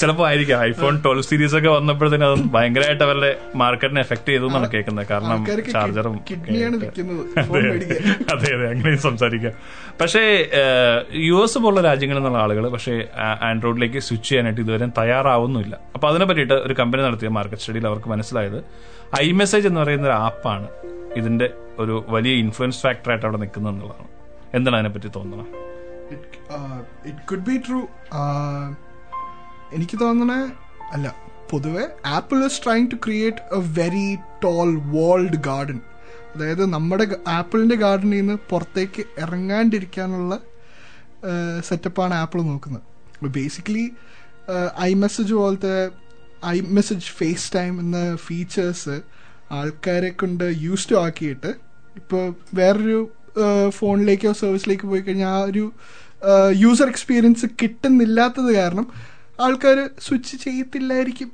ചിലപ്പോൾ 0.01 0.27
ആയിരിക്കാം. 0.27 0.63
ഐഫോൺ 0.63 1.01
ട്വൽവ് 1.05 1.23
സീരീസ് 1.23 1.57
ഒക്കെ 1.57 1.69
വന്നപ്പോഴത്തേനും 1.69 2.27
അത് 2.27 2.41
ഭയങ്കരമായിട്ട് 2.55 3.05
അവരുടെ 3.05 3.31
മാർക്കറ്റിനെ 3.55 4.01
എഫക്ട് 4.01 4.29
ചെയ്തു 4.29 4.47
എന്നാണ് 4.47 4.71
കേൾക്കുന്നത്. 4.73 5.07
കാരണം 5.11 5.47
ചാർജറും 5.73 6.15
അതെ 7.43 7.63
അതെ 8.35 8.55
അതെ 8.55 8.67
അങ്ങനെയും 8.73 8.99
സംസാരിക്കാം. 8.99 9.53
പക്ഷേ 10.01 10.23
യു 11.15 11.45
എസ് 11.45 11.59
പോലുള്ള 11.59 11.81
രാജ്യങ്ങളിൽ 11.81 12.21
നിന്നുള്ള 12.21 12.39
ആളുകൾ 12.39 12.69
പക്ഷേ 12.69 13.07
ആൻഡ്രോയിഡിലേക്ക് 13.21 13.99
സ്വിച്ച് 13.99 14.29
ചെയ്യാനായിട്ട് 14.29 14.61
ഇതുവരെ 14.61 14.89
തയ്യാറാവുന്നില്ല 14.99 15.79
അപ്പൊ 15.95 16.09
അതിനെ 16.09 16.25
പറ്റിയിട്ട് 16.25 16.55
ഒരു 16.55 16.75
കമ്പനി 16.79 17.03
നടത്തിയ 17.03 17.29
മാർക്കറ്റ് 17.29 17.63
സ്റ്റഡിയിൽ 17.63 17.87
അവർക്ക് 17.87 18.09
മനസ്സിലായത് 18.09 18.65
ഐ 19.21 19.33
മെസ്സേജ് 19.33 19.67
എന്ന് 19.67 19.81
പറയുന്ന 19.81 20.07
ഒരു 20.07 20.15
ആപ്പാണ് 20.15 20.69
ഇതിന്റെ 21.17 21.51
ഒരു 21.79 22.05
വലിയ 22.09 22.33
ഇൻഫ്ലുവൻസ് 22.35 22.83
ഫാക്ടറായിട്ട് 22.83 23.27
അവിടെ 23.27 23.39
നിൽക്കുന്നത് 23.39 23.75
എന്നുള്ളതാണ് 23.75 24.09
എന്താണ് 24.55 24.77
അതിനെപ്പറ്റി 24.77 25.09
തോന്നുന്നത് 25.17 25.68
ഇറ്റ് 27.07 27.19
കുഡ് 27.31 27.47
ബി 27.51 27.57
ട്രൂ 27.67 27.87
എനിക്ക് 29.73 30.01
തോന്നണേ 30.01 30.41
അല്ല 30.93 31.15
പൊതുവെ 31.51 31.85
Apple 32.07 32.45
is 32.45 32.65
trying 32.65 32.91
to 32.91 32.95
create 32.95 33.39
a 33.55 33.61
very 33.83 34.19
tall 34.45 34.81
walled 34.81 35.37
garden 35.37 35.81
അതായത് 36.35 36.67
നമ്മുടെ 36.67 37.17
ആപ്പിളിന്റെ 37.29 37.75
ഗാർഡനിൽ 37.75 38.17
നിന്ന് 38.17 38.35
പുറത്തേക്ക് 38.51 39.05
ഇറങ്ങാണ്ടിരിക്കാനുള്ള 39.19 40.41
സെറ്റപ്പാണ് 41.61 42.15
ആപ്പിൾ 42.15 42.43
നോക്കുന്നത്. 42.43 42.83
ബേസിക്കലി 43.23 43.93
ഐ 44.81 44.95
മെസ്സേജ് 44.95 45.35
പോലത്തെ 45.35 45.91
ഐ 46.47 46.61
മെസ്സേജ് 46.61 47.07
ഫേസ് 47.07 47.53
ടൈം 47.55 47.81
എന്ന 47.81 48.17
ഫീച്ചേഴ്സ് 48.17 49.01
ആൾക്കാരെ 49.51 50.11
കൊണ്ട് 50.11 50.45
ടു 50.91 50.95
ആക്കിയിട്ട് 50.95 51.55
ഇപ്പോൾ 51.97 52.35
വേറൊരു 52.55 53.11
ഫോണിലേക്കോ 53.69 54.33
സർവീസിലേക്കോ 54.33 54.89
പോയി 54.89 55.01
കഴിഞ്ഞാൽ 55.01 55.29
ആ 55.29 55.45
ഒരു 55.45 55.73
യൂസർ 56.57 56.89
എക്സ്പീരിയൻസ് 56.89 57.47
കിട്ടുന്നില്ലാത്തത് 57.63 58.55
കാരണം 58.55 58.87
ആൾക്കാർ 59.41 59.91
സ്വിച്ച് 60.01 60.37
ചെയ്യത്തില്ലായിരിക്കും. 60.37 61.33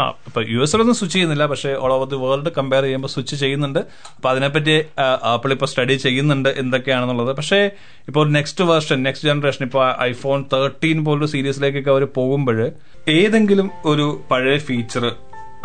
ആ 0.00 0.08
ഇപ്പൊ 0.26 0.42
യു 0.42 0.58
എസിലൊന്നും 0.62 0.94
സ്വിച്ച് 0.94 1.14
ചെയ്യുന്നില്ല. 1.14 1.46
പക്ഷേ 1.46 1.74
all 1.74 1.92
over 1.92 2.08
the 2.08 2.16
world 2.16 2.48
compare 2.48 2.82
ചെയ്യുമ്പോൾ 2.82 3.08
സ്വിച്ച് 3.08 3.36
ചെയ്യുന്നുണ്ട്. 3.36 3.78
അപ്പൊ 4.16 4.30
അതിനെപ്പറ്റി 4.30 4.82
ആപ്പിൾ 5.22 5.52
ഇപ്പോൾ 5.52 5.66
സ്റ്റഡി 5.66 5.94
ചെയ്യുന്നുണ്ട് 5.94 6.48
എന്തൊക്കെയാണെന്നുള്ളത്. 6.48 7.36
പക്ഷേ 7.36 7.70
ഇപ്പോൾ 8.08 8.30
നെക്സ്റ്റ് 8.30 8.64
വേർഷൻ 8.64 9.02
നെക്സ്റ്റ് 9.02 9.28
ജനറേഷൻ 9.28 9.64
ഇപ്പോൾ 9.64 10.02
ഐഫോൺ 10.02 10.44
തേർട്ടീൻ 10.52 11.04
പോലുള്ള 11.04 11.26
സീരീസിലേക്കൊക്കെ 11.26 11.90
അവർ 11.90 12.04
പോകുമ്പോൾ 12.04 12.72
ഏതെങ്കിലും 13.08 13.70
ഒരു 13.84 14.24
പഴയ 14.30 14.58
ഫീച്ചർ 14.58 15.16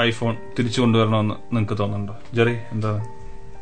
ഐഫോൺ 0.01 0.37
തിരിച്ചു 0.59 0.81
കൊണ്ടുവരണമെന്ന് 0.81 1.35
നിങ്ങൾക്ക് 1.55 1.77
തോന്നുന്നുണ്ടോ? 1.77 2.17
ജെറി 2.33 2.55
എന്താ 2.71 3.05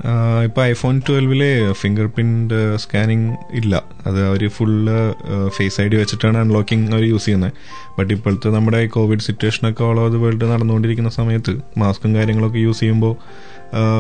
ആഹ് 0.05 0.43
ഇപ്പൊ 0.43 0.63
ഐഫോൺ 0.63 1.01
ട്വൽവിലെ 1.07 1.73
ഫിംഗർ 1.73 2.05
പ്രിന്റ് 2.05 2.77
സ്കാനിങ് 2.77 3.35
ഇല്ല. 3.53 3.83
അത് 4.05 4.27
അവർ 4.27 4.47
ഫുള്ള് 4.47 5.13
ഫേസ് 5.47 5.81
ഐ 5.81 5.87
ഡി 5.87 5.95
വെച്ചിട്ടാണ് 5.95 6.37
അൺലോക്കിംഗ് 6.37 6.91
അവർ 6.91 7.03
യൂസ് 7.03 7.25
ചെയ്യുന്നത് 7.25 7.51
ബട്ട് 7.99 8.13
ഇപ്പോഴത്തെ 8.13 8.47
നമ്മുടെ 8.49 8.85
കോവിഡ് 8.87 9.19
സിറ്റുവേഷനൊക്കെ 9.19 9.83
ഓൾ 9.83 9.99
ഓവർ 9.99 10.09
ദ 10.09 10.15
വേൾഡ് 10.15 10.45
നടന്നുകൊണ്ടിരിക്കുന്ന 10.45 11.09
സമയത്ത് 11.09 11.61
മാസ്കും 11.77 12.15
കാര്യങ്ങളൊക്കെ 12.15 12.57
യൂസ് 12.57 12.79
ചെയ്യുമ്പോൾ 12.79 13.15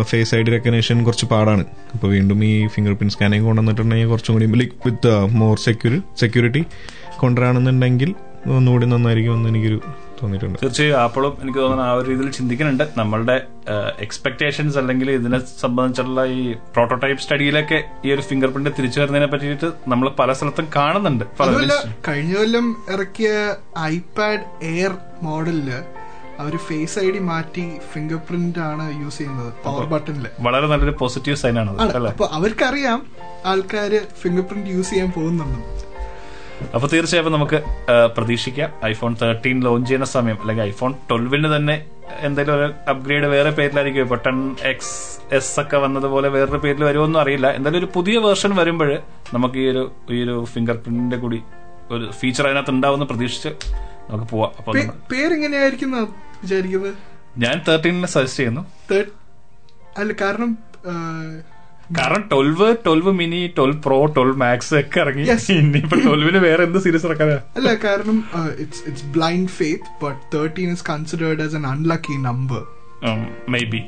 ഫേസ് 0.01 0.35
ഐ 0.35 0.41
ഡി 0.41 0.51
റെക്കഗ്നേഷൻ 0.51 1.03
കുറച്ച് 1.03 1.25
പാടാണ്. 1.25 1.65
അപ്പോൾ 1.93 2.07
വീണ്ടും 2.07 2.43
ഈ 2.43 2.67
ഫിംഗർ 2.67 2.93
പ്രിന്റ് 2.93 3.13
സ്കാനിങ് 3.13 3.45
കൊണ്ടുവന്നിട്ടുണ്ടെങ്കിൽ 3.45 4.07
കുറച്ചും 4.07 4.35
കൂടി 4.35 4.45
like 4.45 4.73
with 4.85 5.25
more 5.27 5.57
security 5.57 6.01
security 6.19 6.65
കൊണ്ടുവരാണെന്നുണ്ടെങ്കിൽ 7.17 8.15
ഒന്നുകൂടി 8.45 8.85
നന്നായിരിക്കും 8.85 9.33
എന്ന് 9.33 9.49
എനിക്കൊരു 9.49 10.06
തോന്നിയിട്ടുണ്ട്. 10.21 10.57
തീർച്ചയായും 10.63 10.97
ആപ്പിളും 11.03 11.33
എനിക്ക് 11.43 11.59
തോന്നുന്നു 11.63 11.85
ആ 11.87 11.91
ഒരു 11.99 12.05
രീതിയിൽ 12.11 12.29
ചിന്തിക്കുന്നുണ്ട്. 12.37 12.85
നമ്മളുടെ 13.01 13.35
എക്സ്പെക്ടേഷൻസ് 14.05 14.77
അല്ലെങ്കിൽ 14.81 15.11
ഇതിനെ 15.17 15.39
സംബന്ധിച്ചുള്ള 15.63 16.25
ഈ 16.37 16.41
പ്രോട്ടോടൈപ്പ് 16.75 17.23
സ്റ്റഡിയിലൊക്കെ 17.25 17.79
ഈ 18.05 18.13
ഒരു 18.15 18.25
ഫിംഗർ 18.29 18.51
പ്രിന്റ് 18.55 18.73
തിരിച്ചു 18.79 18.99
വരുന്നതിനെ 19.01 19.29
പറ്റിയിട്ട് 19.33 19.69
നമ്മൾ 19.93 20.09
പല 20.21 20.33
സ്ഥലത്തും 20.39 20.67
കാണുന്നുണ്ട്. 20.77 21.25
കഴിഞ്ഞ 22.09 22.33
കൊല്ലം 22.41 22.67
ഇറക്കിയ 22.95 23.29
ഐപാഡ് 23.93 24.43
എയർ 24.73 24.95
മോഡലിൽ 25.27 25.71
അവർ 26.41 26.53
ഫേസ് 26.69 26.95
ഐ 27.03 27.07
ഡി 27.13 27.21
മാറ്റി 27.29 27.63
ഫിംഗർ 27.91 28.19
പ്രിന്റ് 28.27 28.59
ആണ് 28.69 28.83
യൂസ് 29.03 29.17
ചെയ്യുന്നത് 29.19 29.51
പവർ 29.63 29.85
ബട്ടണിൽ 29.93 30.25
വളരെ 30.47 30.67
നല്ലൊരു 30.71 30.93
പോസിറ്റീവ് 30.99 31.37
സൈൻ 31.43 31.57
ആണ്. 31.61 31.71
അപ്പൊ 32.11 32.27
അവർക്കറിയാം 32.37 32.99
ആൾക്കാര് 33.51 34.01
ഫിംഗർ 34.21 34.45
പ്രിന്റ് 34.49 34.69
യൂസ് 34.75 34.89
ചെയ്യാൻ 34.93 35.11
പോകുന്നുണ്ട് 35.17 35.59
അപ്പൊ 36.75 36.87
തീർച്ചയായും 36.93 37.33
നമുക്ക് 37.35 37.59
പ്രതീക്ഷിക്കാം. 38.15 38.69
ഐഫോൺ 38.91 39.11
തേർട്ടീൻ 39.21 39.57
ലോഞ്ച് 39.67 39.87
ചെയ്യുന്ന 39.89 40.07
സമയം 40.17 40.37
അല്ലെങ്കിൽ 40.41 40.63
ഐഫോൺ 40.71 40.91
ട്വൽവിന് 41.09 41.49
തന്നെ 41.55 41.75
എന്തെങ്കിലും 42.27 42.55
ഒരു 42.57 42.67
അപ്ഗ്രേഡ് 42.91 43.27
വേറെ 43.33 43.51
പേരിലായിരിക്കും. 43.57 44.03
ഇപ്പൊ 44.07 44.17
ടെൻ 44.25 44.37
എക്സ് 44.71 44.93
എസ് 45.37 45.55
ഒക്കെ 45.61 45.77
വന്നതുപോലെ 45.85 46.27
വേറൊരു 46.35 46.59
പേരിൽ 46.65 46.83
വരുമോന്നും 46.89 47.19
അറിയില്ല. 47.23 47.47
എന്തായാലും 47.57 47.79
ഒരു 47.81 47.89
പുതിയ 47.95 48.17
വേർഷൻ 48.25 48.51
വരുമ്പോൾ 48.61 48.91
നമുക്ക് 49.35 49.59
ഈ 49.63 49.67
ഒരു 49.73 49.83
ഈ 50.17 50.21
ഒരു 50.25 50.35
ഫിംഗർ 50.53 50.77
പ്രിന്റിന്റെ 50.85 51.19
കൂടി 51.23 51.39
ഒരു 51.95 52.05
ഫീച്ചർ 52.19 52.45
അതിനകത്ത് 52.47 52.73
ഉണ്ടാവുമെന്ന് 52.75 53.07
പ്രതീക്ഷിച്ച് 53.11 53.51
നമുക്ക് 54.09 54.27
പോവാം. 54.31 54.51
അപ്പൊ 54.59 54.71
പേരെങ്ങനെയായിരിക്കും 55.13 55.91
വിചാരിക്കുന്നത്? 56.43 56.95
ഞാൻ 57.43 57.55
തേർട്ടീനിനെ 57.67 58.09
സജസ്റ്റ് 58.15 58.39
ചെയ്യുന്നു. 58.39 58.63
അല്ല 60.01 60.11
കാരണം 60.21 60.49
കാരണം 61.99 62.23
twelve 62.31 62.67
twelve 62.85 63.11
mini 63.19 63.41
twelve 63.57 63.77
pro 63.83 64.05
twelve 64.05 64.37
max 64.43 64.73
ഒക്കെ 64.79 64.99
ഇറങ്ങി. 64.99 65.25
ഇനിയിപ്പോ 65.57 65.97
ട്വൽവിന് 66.05 66.37
വേറെ 66.37 66.63
എന്ത് 66.63 66.79
സീരീസ് 66.85 67.05
ഇറക്കാനാ? 67.05 67.37
അല്ല 67.57 67.69
കാരണം 67.83 68.17
it's 68.63 68.81
it's 68.89 69.05
blind 69.17 69.53
faith 69.59 70.05
but 70.05 70.19
thirteen 70.35 70.71
is 70.71 70.85
considered 70.89 71.43
as 71.45 71.55
an 71.55 71.67
unlucky 71.73 72.17
number 72.29 72.63
maybe 73.73 73.81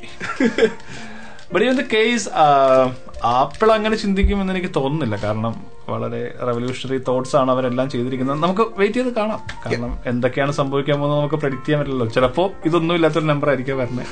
but 1.52 1.64
in 1.66 1.76
the 1.82 1.84
case 1.96 2.28
Apple 3.38 3.68
അങ്ങനെ 3.76 3.96
ചിന്തിക്കുമെന്ന് 3.96 4.52
എനിക്ക് 4.54 4.70
തോന്നുന്നില്ല. 4.76 5.16
കാരണം 5.24 5.54
വളരെ 5.92 6.20
റെവല്യൂഷണറി 6.48 6.98
തോട്ട്സ് 7.08 7.36
ആണ് 7.36 7.50
അവരെല്ലാം 7.54 7.86
ചെയ്തിരിക്കുന്നത്. 7.90 8.38
നമുക്ക് 8.44 8.64
വെയിറ്റ് 8.80 8.98
ചെയ്ത് 8.98 9.12
കാണാം. 9.18 9.40
കാരണം 9.64 9.92
എന്തൊക്കെയാണ് 10.12 10.52
സംഭവിക്കാൻ 10.60 10.96
പോകുന്നത് 10.98 11.20
നമുക്ക് 11.20 11.38
പ്രെഡിക്ട് 11.42 11.64
ചെയ്യാൻ 11.66 11.80
പറ്റില്ലല്ലോ. 11.80 12.14
ചിലപ്പോ 12.16 12.44
ഇതൊന്നും 12.68 12.94
ഇല്ലാത്തൊരു 12.98 13.28
നമ്പർ 13.32 13.48
ആയിരിക്കാം 13.52 13.78
വരുന്നത്. 13.82 14.06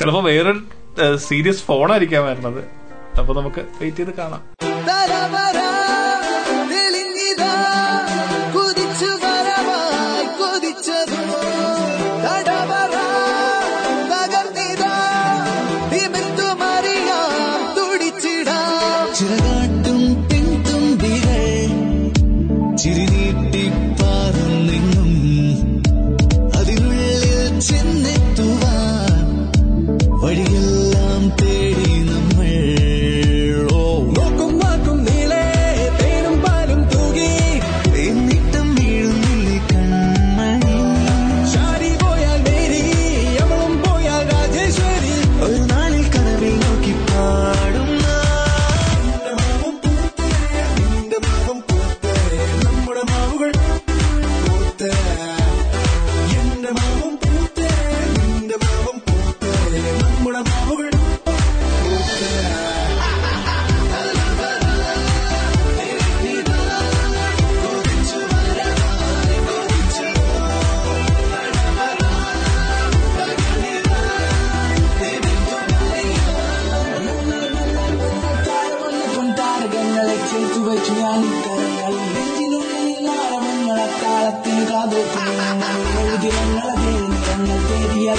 ചിലപ്പോ 0.00 0.20
വേറൊരു 0.30 0.62
സീരിയസ് 1.28 1.62
ഫോണായിരിക്കാം 1.70 2.24
വരുന്നത്. 2.30 2.60
അപ്പൊ 3.18 3.34
നമുക്ക് 3.34 3.64
വെയിറ്റ് 3.80 3.96
ചെയ്ത് 3.96 4.14
കാണാം. 4.14 4.42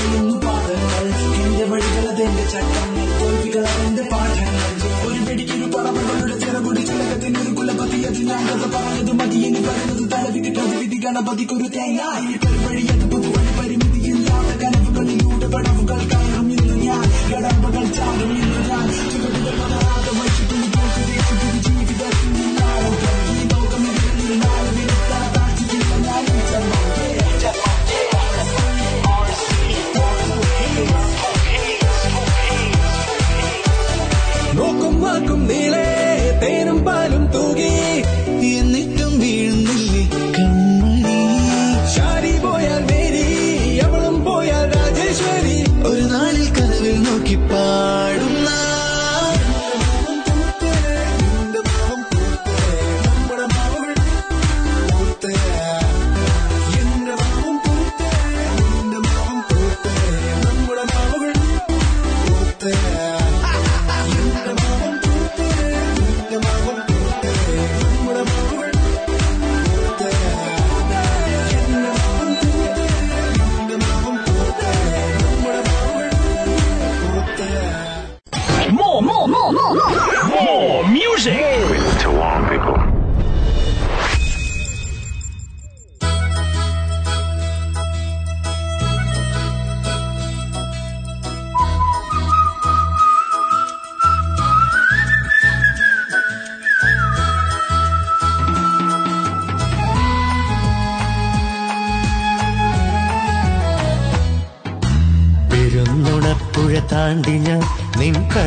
വഴിയും 0.01 0.27
പാദങ്ങൾ 0.43 1.05
എന്റെ 1.41 1.65
വഴികളത് 1.71 2.21
എന്റെ 2.25 2.43
ചട്ടങ്ങൾ 2.53 3.05
തോൽവികളത് 3.19 3.79
എന്റെ 3.85 4.03
പാഠങ്ങൾ 4.11 4.67
ഒരു 5.07 5.19
പിടിക്കൊരു 5.27 5.67
പറവകളുടെ 5.75 6.37
ചിറകുടി 6.43 6.83
ചിലകത്തിനൊരു 6.89 7.51
കുലപതി 7.57 7.99
അത് 8.09 8.21
ഞാൻ 8.29 8.43
കഥ 8.51 8.65
പറഞ്ഞത് 8.75 9.13
മതി 9.19 9.41
എന്ന് 9.49 9.61
പറയുന്നത് 9.67 10.03
തലവിധി 10.13 10.51
പ്രതിവിധി 10.57 10.99
ഗണപതിക്കൊരു 11.05 11.69
തേങ്ങ 11.75 12.01
ഈ 12.23 12.35
പെരുവഴി 12.43 12.85
അത് 12.95 13.05
പുതുവഴി 13.11 13.38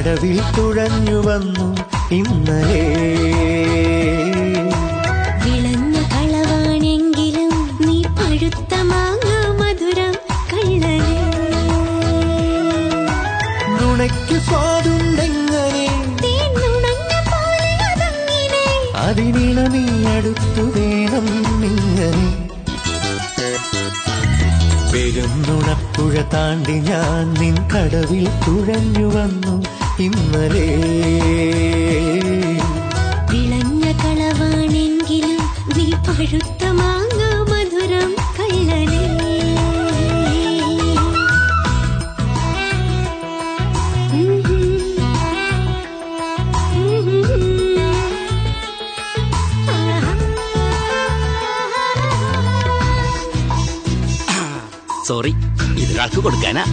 കടവിൽ 0.02 0.42
തുഴഞ്ഞു 0.58 1.14
വന്നു 1.14 1.66
ഇന്നലെ. 2.14 2.82
വിളഞ്ഞ 5.44 5.94
കളവാണെങ്കിലും 6.14 7.52
നീ 7.86 8.02
പഴുത്ത 8.02 8.74
മാങ്ങ 8.82 9.30
മധുരം 9.60 10.14
കള്ളനെ. 10.52 10.98
നുണയ്ക്ക് 13.68 14.40
സ്വാദു 14.40 14.91
പുഴ 26.12 26.22
താണ്ടി 26.32 26.74
ഞാൻ 26.80 27.26
നിൻ 27.32 27.54
കടവിൽ 27.72 28.24
തുഴഞ്ഞു 28.44 29.06
വന്നു 29.06 29.54
ഇന്നലെ. 29.98 30.66
വിളഞ്ഞ 33.30 33.84
കളവാണെങ്കിലും 34.02 35.40
നീ 35.76 35.86
പഴുത്ത 36.06 36.51
കൊടുക്കാനാ. 56.22 56.64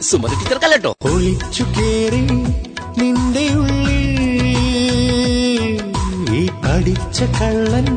സുമതി 0.00 0.34
ടീച്ചർക്കല്ലോ 0.34 0.94
ഒളിച്ചു 1.04 1.64
കേറി 1.78 2.20
നിന്റെ 2.98 3.54
ഉള്ളിൽ 3.54 4.08
ഈ 6.34 6.48
പഠിച്ച 6.64 7.22
കള്ളൻ 7.40 7.91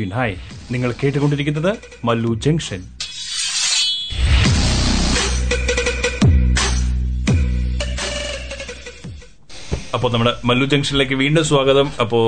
എം 0.00 0.10
ഹൈ 0.10 0.34
നിങ്ങൾ 0.70 0.94
കേട്ടുകൊണ്ടിരിക്കുന്നത് 1.02 1.78
മല്ലു 2.04 2.34
ജംഗ്ഷൻ. 2.34 2.82
അപ്പോൾ 9.94 10.12
നമ്മുടെ 10.12 10.32
മല്ലു 10.44 10.66
ജംഗ്ഷനിലേക്ക് 10.66 11.14
വീണ്ടും 11.14 11.44
സ്വാഗതം. 11.44 11.92
അപ്പോൾ 12.00 12.24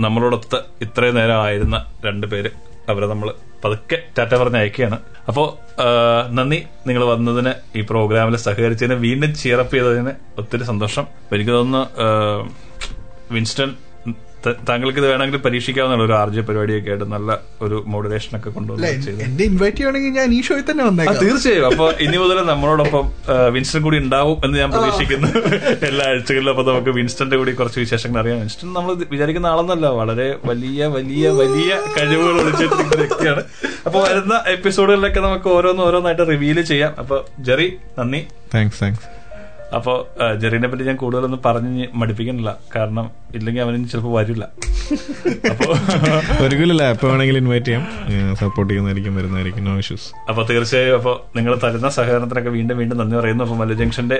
നമ്മളോടൊത്ത് 0.00 0.58
ഇത്രയും 0.84 1.14
നേരം 1.14 1.42
ആയിരുന്ന 1.42 1.86
രണ്ടുപേര് 2.06 2.50
അവരെ 2.88 3.06
നമ്മൾ 3.06 3.34
പതുക്കെ 3.64 4.02
ടാറ്റ 4.18 4.34
പറഞ്ഞ് 4.34 4.56
അയക്കുകയാണ്. 4.56 4.98
അപ്പോ 5.28 5.58
നന്ദി. 6.30 6.62
നിങ്ങൾ 6.86 7.04
വന്നതിന് 7.04 7.52
ഈ 7.78 7.80
പ്രോഗ്രാമിൽ 7.80 8.36
സഹകരിച്ചതിന് 8.36 8.94
വീണ്ടും 8.94 9.34
ചിയറപ്പ് 9.34 9.74
ചെയ്തതിന് 9.74 10.12
ഒത്തിരി 10.38 10.64
സന്തോഷം. 10.64 11.06
എനിക്ക് 11.34 11.50
തോന്നുന്നു 11.50 11.82
വിൻസ്റ്റൺ 13.30 13.76
താങ്കൾക്ക് 14.46 14.98
ഇത് 14.98 15.06
വേണമെങ്കിൽ 15.06 15.38
പരീക്ഷിക്കാവുന്ന 15.38 16.04
ഒരു 16.04 16.12
ആർജ 16.12 16.40
പരിപാടിയൊക്കെ 16.40 16.90
ആയിട്ട് 16.90 17.04
നല്ല 17.04 17.38
ഒരു 17.62 17.84
മോഡുലേഷൻ 17.86 18.38
ഒക്കെ 18.38 18.50
കൊണ്ടുവന്നു 18.50 18.86
എന്നെ 19.24 19.44
ഇൻവൈറ്റ് 19.44 19.76
ചെയ്യണമെങ്കിൽ 19.76 20.10
ഞാൻ 20.10 20.34
ഈ 20.34 20.42
ഷോയിൽ 20.42 20.70
തന്നെ 20.70 20.84
ആ, 20.84 20.86
വന്നേക്കാം. 20.86 21.16
തീർച്ചയായും. 21.24 21.66
അപ്പൊ 21.66 21.90
ഇനി 22.00 22.16
മുതൽ 22.16 22.46
നമ്മളോടൊപ്പം 22.46 23.12
വിൻസ്റ്റൺ 23.52 23.82
കൂടി 23.82 23.98
ഉണ്ടാവും 23.98 24.40
എന്ന് 24.44 24.58
ഞാൻ 24.58 24.70
പ്രതീക്ഷിക്കുന്നു. 24.72 25.28
എല്ലാ 25.86 26.06
ആഴ്ചകളിലും 26.08 26.50
അപ്പൊ 26.50 26.72
നമുക്ക് 26.72 26.90
വിൻസ്റ്റന്റെ 26.90 27.36
കൂടി 27.36 27.52
കുറച്ച് 27.52 27.80
വിശേഷങ്ങൾ 27.80 28.20
അറിയാം. 28.20 28.38
വിൻസ്റ്റൺ 28.40 28.72
നമ്മൾ 28.72 28.94
വിചാരിക്കുന്ന 29.10 29.46
ആളൊന്നല്ല. 29.46 29.86
വളരെ 29.86 30.36
വലിയ 30.44 30.86
വലിയ 30.86 31.28
വലിയ 31.30 31.70
കഴിവുകൾ 31.98 32.40
ഒളിച്ചിട്ടിരിക്കുന്ന 32.40 32.96
വ്യക്തിയാണ്. 33.04 33.44
അപ്പൊ 33.86 34.00
വരുന്ന 34.00 34.42
എപ്പിസോഡുകളിലൊക്കെ 34.46 35.20
നമുക്ക് 35.20 35.48
ഓരോന്ന് 35.48 35.82
ഓരോന്നായിട്ട് 35.82 36.28
റിവീൽ 36.28 36.62
ചെയ്യാം. 36.62 36.94
അപ്പൊ 36.98 37.24
ജെറി 37.40 37.76
നന്ദി. 37.98 38.26
താങ്ക്സ് 38.54 38.80
താങ്ക്സ് 38.82 39.17
അപ്പോ 39.76 39.92
ജെറീനെ 40.42 40.68
പറ്റി 40.70 40.84
ഞാൻ 40.88 40.96
കൂടുതലൊന്നും 41.02 41.40
പറഞ്ഞ് 41.46 41.84
മടിപ്പിക്കണില്ല. 42.00 42.50
കാരണം 42.74 43.06
ഇല്ലെങ്കിൽ 43.38 43.62
അവന് 43.64 43.88
ചിലപ്പോൾ 43.92 44.12
വരില്ല. 44.18 44.44
അപ്പോ 45.50 45.66
ഒരിക്കലില്ല 46.44 46.82
എപ്പോ 46.94 47.06
വേണമെങ്കിലും 47.10 47.40
ഇൻവൈറ്റ് 47.42 47.66
ചെയ്യാം. 47.68 47.82
സപ്പോർട്ട് 48.42 48.70
ചെയ്യുന്നതായിരിക്കും 48.70 49.16
വരുന്നതായിരിക്കും. 49.18 49.64
നോ 49.68 49.74
ഇഷ്യൂസ് 49.82 50.06
അപ്പൊ 50.30 50.42
തീർച്ചയായും 50.50 50.94
അപ്പൊ 50.98 51.12
നിങ്ങൾ 51.36 51.54
തരുന്ന 51.64 51.88
സഹകരണത്തിനൊക്കെ 51.98 52.52
വീണ്ടും 52.56 52.78
വീണ്ടും 52.80 52.98
നന്ദി 53.00 53.16
പറയുന്നു. 53.20 53.44
അപ്പൊ 53.46 53.56
മല്ല 53.60 53.76
ജംഗ്ഷന്റെ 53.80 54.18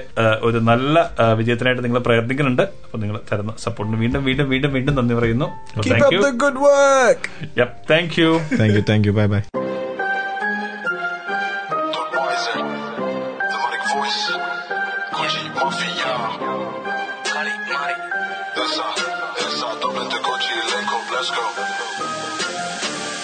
ഒരു 0.49 0.61
നല്ല 0.70 0.96
വിജയത്തിനായിട്ട് 1.40 1.84
നിങ്ങൾ 1.86 2.03
പ്രയത്നിക്കുന്നുണ്ട്. 2.09 2.64
അപ്പൊ 2.86 3.01
നിങ്ങൾ 3.05 3.18
തരുന്ന 3.30 3.55
സപ്പോർട്ടിന് 3.66 4.01
വീണ്ടും 4.05 4.24
വീണ്ടും 4.28 4.49
വീണ്ടും 4.55 4.72
വീണ്ടും 4.78 4.96
നന്ദി 5.01 5.16
പറയുന്നു. 5.20 5.49
Keep 5.78 5.92
thank 5.92 6.07
up 6.09 6.14
you 6.16 6.20
the 6.28 6.34
good 6.44 6.59
work. 6.68 7.22
Thank 7.92 8.18
you 8.22 8.30
thank 8.61 8.76
you 8.78 8.84
thank 8.92 9.09
you 9.11 9.14
bye 9.20 9.26
bye 9.34 9.42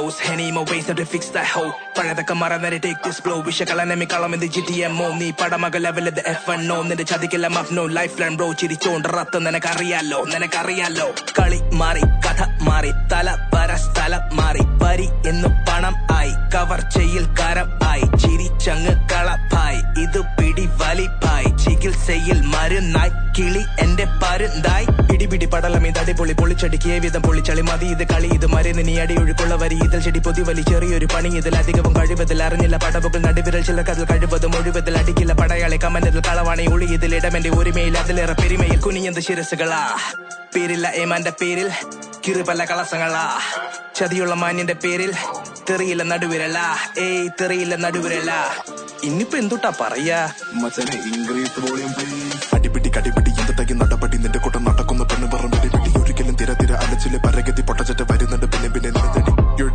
to 0.91 1.16
fix 1.17 1.27
that 1.27 1.59
hole. 1.59 1.71
പഴയതൊക്കെ 1.97 2.33
മറന്നേരെ 2.33 2.77
take 2.77 3.05
this 3.05 3.21
blow. 3.21 3.45
വിഷകളനമി 3.45 4.05
കളം 4.05 4.33
എം 4.33 4.41
GTMO. 4.41 5.13
നീ 5.13 5.31
പടമക 5.31 5.77
ലെവലത് 5.77 6.19
എഫ് 6.19 6.51
എൻ 6.51 6.67
F1 6.67 6.81
നിന്റെ 6.81 7.03
ചതിക്കില്ല 7.03 7.47
മഫ്നോ 7.47 7.85
ലൈഫ് 7.85 8.21
ലൈൻ 8.21 8.37
ബ്രോ 8.37 8.53
ചിരിച്ചോണ്ട് 8.53 9.07
റത്ത് 9.07 9.45
നിനക്കറിയാലോ? 9.45 10.25
നിനക്കറിയാലോ? 10.25 11.11
കളി 11.39 11.59
മാറി 11.73 12.01
കഥ 12.01 12.63
മാറി 12.63 12.91
തല 12.91 13.51
പര 13.55 13.75
സ്ഥലം 13.75 14.37
മാറി. 14.37 14.59
പരി 14.85 15.29
എന്നു 15.29 15.47
പണം 15.47 16.15
ആയി 16.15 16.31
കവർച്ചയിൽ 16.55 17.25
കരം 17.25 17.87
ആയി. 17.87 18.17
ചിരിച്ചങ്ങ് 18.17 19.09
കളപ്പായി 19.09 20.01
ഇത് 20.03 20.19
പിടി 20.19 20.65
വലിപ്പായി 20.65 21.57
ചികിത്സയിൽ 21.57 22.41
മരുന്നായി 22.41 23.09
കിളി 23.09 23.65
എന്റെ 23.79 24.05
പരുന്തായി. 24.05 24.85
പടലം 25.57 25.87
ഇത് 25.87 25.99
അടിപൊളി 25.99 26.33
പൊളിച്ചടിക്കിയ 26.39 26.95
വിധം 27.03 27.21
പൊളിച്ചളി. 27.21 27.61
മതി 27.69 27.85
ഇത് 27.93 28.03
കളി 28.11 28.27
ഇത് 28.37 28.47
മരുന്ന് 28.53 28.83
നീ 28.87 28.95
അടിയൊഴുക്കുള്ള 29.03 29.53
വരി 29.61 29.77
ഇതിൽ 29.85 29.99
ചെടി 30.05 30.19
പൊതി 30.19 30.41
വലി 30.49 30.61
ചെറിയൊരു 30.61 31.07
പണി. 31.13 31.29
ഇതിൽ 31.39 31.55
അധികവും 31.61 31.93
കഴിവതിൽ 31.99 32.43
അറിഞ്ഞില്ല. 32.47 32.77
പടവുകൾ 32.77 33.19
നടുവിരൽ 33.27 33.63
ചില 33.69 33.81
കതിൽ 33.81 34.05
കഴിവതും 34.11 34.53
ഒഴിവതിൽ 34.57 34.97
അടിക്കില്ല. 34.97 35.33
പടയാളി 35.33 35.77
കമന്നതിൽ 35.83 36.21
കളവാണി. 36.27 36.65
ഒളി 36.73 36.85
ഇതിൽ 36.85 37.15
ഇടമെന്റെ 37.15 37.49
ഒരുമയിൽ 37.49 37.97
അതിലേറെ 37.97 38.33
പെരുമയിൽ. 38.33 38.79
കുനിയന്ത 38.79 39.19
ശിരസുകളാ 39.27 39.81
പേരില്ല 40.55 40.87
ഏമാന്റെ 40.95 41.33
പേരിൽ 41.41 41.69
കിറുപല 42.27 42.61
കളസങ്ങളാ. 42.65 43.25
ചതിയുള്ള 43.95 44.33
മാന്യന്റെ 44.33 44.75
പേരിൽ 44.83 45.11
തെറിയില്ല 45.69 46.03
നടുവിരല. 46.03 46.57
ഏയ് 46.99 47.29
തെറിയില്ല 47.41 47.75
നടുവിരല. 47.75 48.31
ഇനിയിപ്പോ 49.03 49.37
എന്തുട്ടാ 49.37 49.71
പറയാ? 49.81 50.19
മച്ചനെ 50.53 50.97
ഇൻക്രീസ് 51.11 51.59
വോളിയം 51.59 51.93
അടിപിടി 52.53 52.89
കടിപിടി 52.89 53.31
എന്തൊക്കെ 53.71 53.96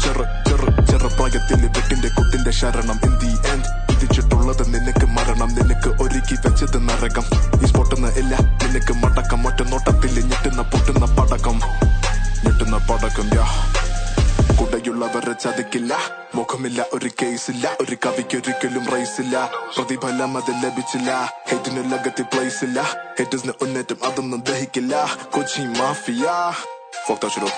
ചെറു 0.00 0.22
ചെറു 0.22 0.86
ചെറുപ്രായത്തിൽ 0.86 1.66
വെട്ടിന്റെ 1.66 2.08
കുട്ടിന്റെ 2.08 2.50
ശരണം. 2.50 3.00
എന്തി 3.04 3.26
ദി 3.26 3.48
എൻഡ് 3.48 3.92
വിധിച്ചിട്ടുള്ളത് 3.92 4.74
നിനക്ക് 4.74 5.06
മരണം. 5.06 5.54
നിനക്ക് 5.54 6.02
ഒരുക്കി 6.02 6.34
വെച്ചത് 6.34 6.88
നരകം. 6.88 7.51
ചതിക്കില്ല. 15.42 15.98
മുഖമില്ല 16.34 16.86
ഒരു 16.92 17.10
കേസില്ല 17.22 17.76
ഒരു 17.80 17.96
കവിക്ക് 18.06 18.36
ഒരിക്കലും 18.36 18.86
റൈസില്ല 18.86 19.50
പ്രതിഫലം 19.76 20.36
അത് 20.36 20.64
ലഭിച്ചില്ല. 20.64 21.32
ഹെറ്റിന് 21.50 21.92
ലഗത്തി 21.92 22.22
പ്ലേസ് 22.22 22.64
ഇല്ല. 22.64 22.80
ഹെറ്റിന് 23.18 23.52
ഉന്നേറ്റം 23.62 23.96
അതൊന്നും 24.04 24.40
ദഹിക്കില്ല. 24.40 25.16
കൊച്ചി 25.34 25.62
മാഫിയ. 25.62 26.30
ഫോക്താശുരോ 27.06 27.48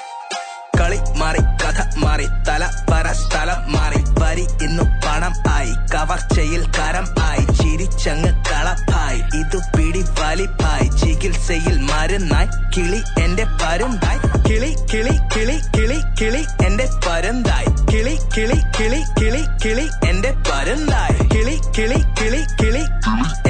കളി 0.84 0.98
മാറി 1.18 1.40
കഥ 1.62 1.78
മാറി 1.96 2.26
തല 2.48 2.62
പര 2.90 3.06
സ്ഥലം 3.12 3.60
മാറി. 3.72 4.00
വരി 4.20 4.44
ഇന്നു 4.64 4.84
പണം 5.04 5.34
ആയി 5.52 5.72
കവർച്ചയിൽ 5.92 6.62
കരം 6.76 7.06
ആയി 7.28 7.44
ചിരിച്ചങ്ങ് 7.58 8.30
കളപ്പായി 8.48 9.20
ഇത് 9.40 9.56
പിടി 9.76 10.02
വലിപ്പായി 10.18 10.86
ചികിത്സയിൽ 11.00 11.76
മരുന്നായി. 11.90 12.48
കിളി 12.76 13.00
എന്റെ 13.22 13.46
പരുന്തായി. 13.62 14.20
കിളി 14.48 14.70
കിളി 14.92 15.14
കിളി 15.34 15.56
കിളി 15.76 15.98
കിളി 16.20 16.42
എന്റെ 16.66 16.86
പരുന്തായി. 17.06 17.70
കിളി 17.92 18.14
കിളി 18.36 18.58
കിളി 18.78 19.00
കിളി 19.20 19.42
കിളി 19.64 19.86
എന്റെ 20.10 20.32
പരുന്തായി. 20.50 21.16
കിളി 21.34 21.56
കിളി 21.78 21.98
കിളി 22.20 22.42
കിളി 22.60 22.84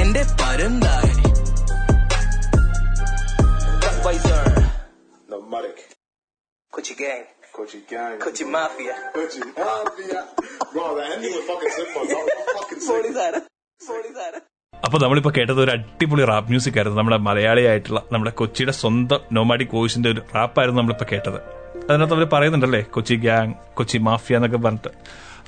എന്റെ 0.03 0.23
പരുന്തായി. 0.41 1.11
Kochi 6.75 6.93
gang. 6.93 7.23
Kochi 7.53 7.79
gang. 7.87 8.15
Kochi 8.19 8.43
mafia. 8.45 8.95
Kochi 9.13 9.39
mafia. 9.57 10.19
Bro, 10.71 10.95
the 10.95 11.03
ending 11.05 11.31
was 11.31 11.45
fucking 11.45 11.71
simple. 11.71 12.03
That 12.03 12.25
was 12.29 12.49
fucking 12.57 12.81
simple. 12.81 14.41
അപ്പൊ 14.73 14.97
നമ്മളിപ്പോ 14.99 15.31
കേട്ടത് 15.35 15.59
ഒരു 15.61 15.71
അടിപൊളി 15.73 16.23
റാപ്പ് 16.29 16.49
മ്യൂസിക് 16.49 16.77
ആയിരുന്നു 16.77 16.97
നമ്മുടെ 16.99 17.17
മലയാളിയായിട്ടുള്ള 17.27 17.99
നമ്മുടെ 18.11 18.31
കൊച്ചിയുടെ 18.39 18.73
സ്വന്തം 18.79 19.21
നോമാഡി 19.37 19.65
കോഴ്സിന്റെ 19.73 20.09
ഒരു 20.13 20.21
റാപ്പായിരുന്നു 20.33 20.79
നമ്മളിപ്പോൾ 20.81 21.07
കേട്ടത് 21.11 21.37
അതിനകത്ത് 21.89 22.15
അവർ 22.15 22.25
പറയുന്നുണ്ടല്ലേ 22.33 22.81
കൊച്ചി 22.95 23.15
ഗ്യാങ് 23.15 23.55
കൊച്ചി 23.73 23.99
മാഫിയ 24.07 24.39
എന്നൊക്കെ 24.39 24.59
പറഞ്ഞിട്ട് 24.65 24.91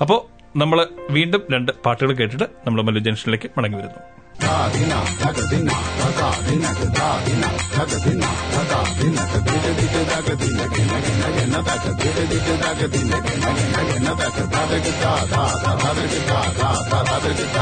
അപ്പോൾ 0.02 0.18
നമ്മൾ 0.56 0.80
വീണ്ടും 1.16 1.42
രണ്ട് 1.54 1.72
പാട്ടുകൾ 1.86 2.12
കേട്ടിട്ട് 2.20 2.48
നമ്മൾ 2.66 2.80
മല്ലു 2.88 3.02
ജംഗ്ഷനിലേക്ക് 3.08 3.50
മടങ്ങി 3.58 3.78
വരുന്നു 3.80 4.02
ದಾದಿನ 4.42 4.92
ಧಗ 5.20 5.38
ದಿನ 5.50 5.70
ಧಗ 6.00 6.20
ದಿನಕ 6.46 6.80
ದಾದಿನ 6.98 7.44
ಧಗ 7.74 7.92
ದಿನ 8.04 8.22
ಧಗ 8.54 8.72
ದಿನಕ 8.98 9.34
ದಿಟ 9.46 9.66
ದಿಟ 9.78 9.96
ಧಗ 10.10 10.28
ದಿನ 10.42 10.60
ಗಿನ 10.74 10.92
ಗಿನ 11.06 11.24
ಗಿನ 11.36 11.56
ಧಗ 11.68 11.86
ದಿಟ 12.00 12.18
ದಿಟ 12.32 12.48
ಧಗ 12.64 12.80
ದಿನ 12.94 13.12
ಗಿನ 13.26 13.46
ಗಿನ 13.58 13.76
ಗಿನ 13.90 14.08
ಧಗ 14.20 14.38
ಧಗ 14.54 14.72
ಧಗ 14.86 15.02
ಧಗ 15.02 15.34
ಧಗ 15.64 15.98
ಧಗ 16.28 16.62
ಧಗ 16.92 17.26
ಧಗ 17.56 17.58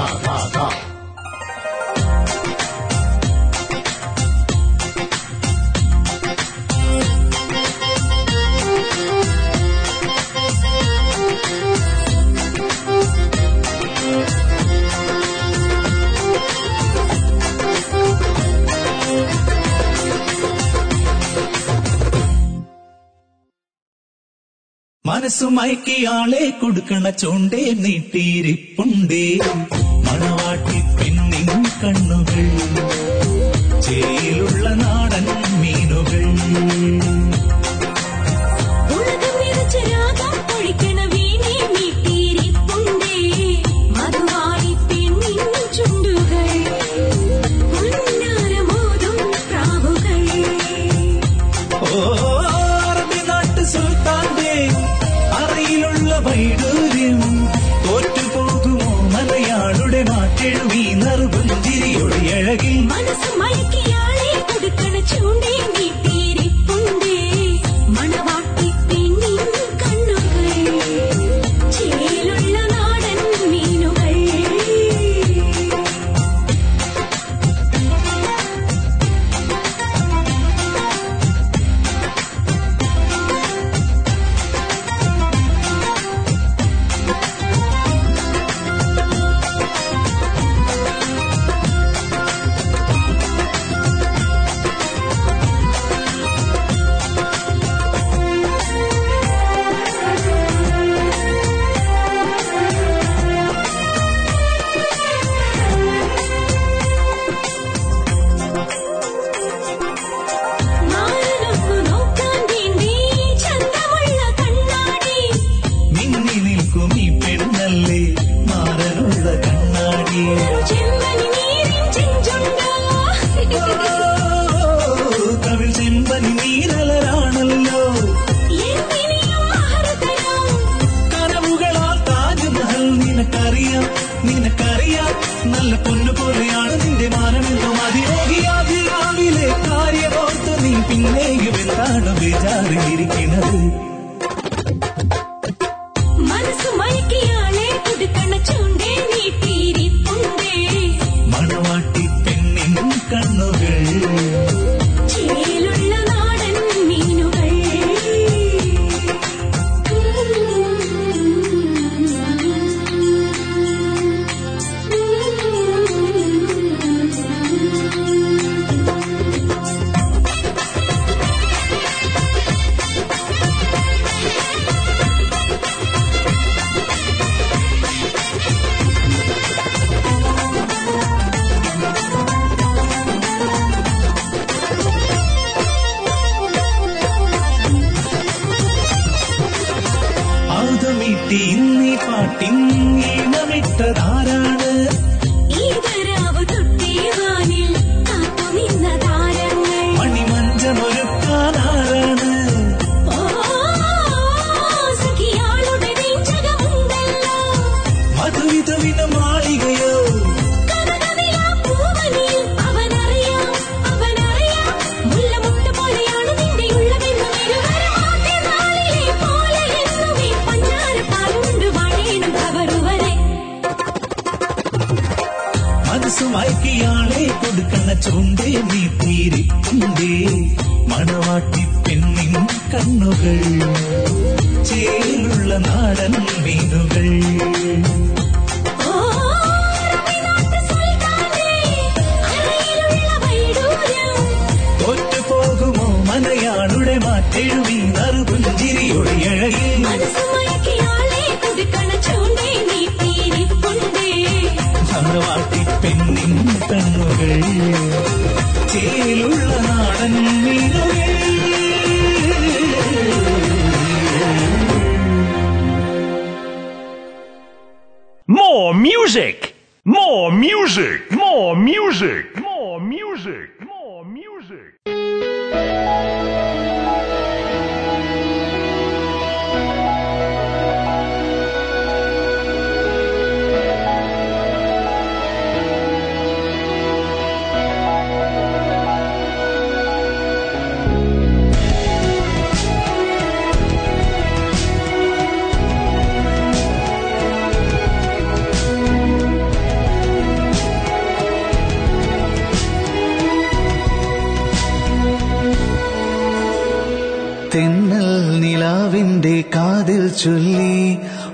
ಧಗ 0.56 0.95
മനസ്സുമയക്കിയാളെ 25.16 26.42
കൊടുക്കണ 26.60 27.10
ചൂണ്ടേ 27.10 27.60
നീട്ടിയിരിപ്പുണ്ടേ. 27.74 29.22
മണവാട്ടി 30.06 30.78
പെണ്ണിൻ 30.96 31.48
കണ്ണുകൾ 31.80 32.48
ചേലുള്ള 33.86 34.15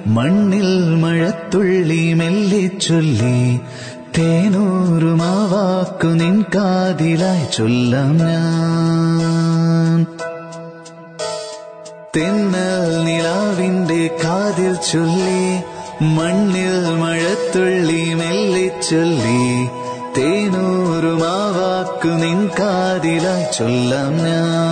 മണ്ണിൽ 0.06 0.94
മഴത്തുള്ളി 0.94 2.14
മെല്ലിച്ചൊല്ലി 2.14 2.68
ചൊല്ലി 2.68 3.60
തേനൂറുമാവാക്കു 4.18 6.06
നിൻ 6.06 6.44
കാതിലായി 6.54 7.46
ചൊല്ലാം 7.56 8.18
ഞാൻ. 8.18 10.06
തെന്നൽ 12.16 13.04
നിലാവിന്റെ 13.04 14.10
കാതിൽ 14.24 14.74
ചൊല്ലി 14.74 15.62
മണ്ണിൽ 16.02 16.94
മഴത്തുള്ളി 16.94 18.14
മെല്ലിച്ചൊല്ലി 18.14 18.70
ചൊല്ലി 18.90 19.68
തേനൂറുമാവാക്കു 20.16 22.08
നിൻ 22.08 22.50
കാതിലായി 22.60 23.44
ചൊല്ലാം 23.58 24.18
ഞാൻ. 24.18 24.71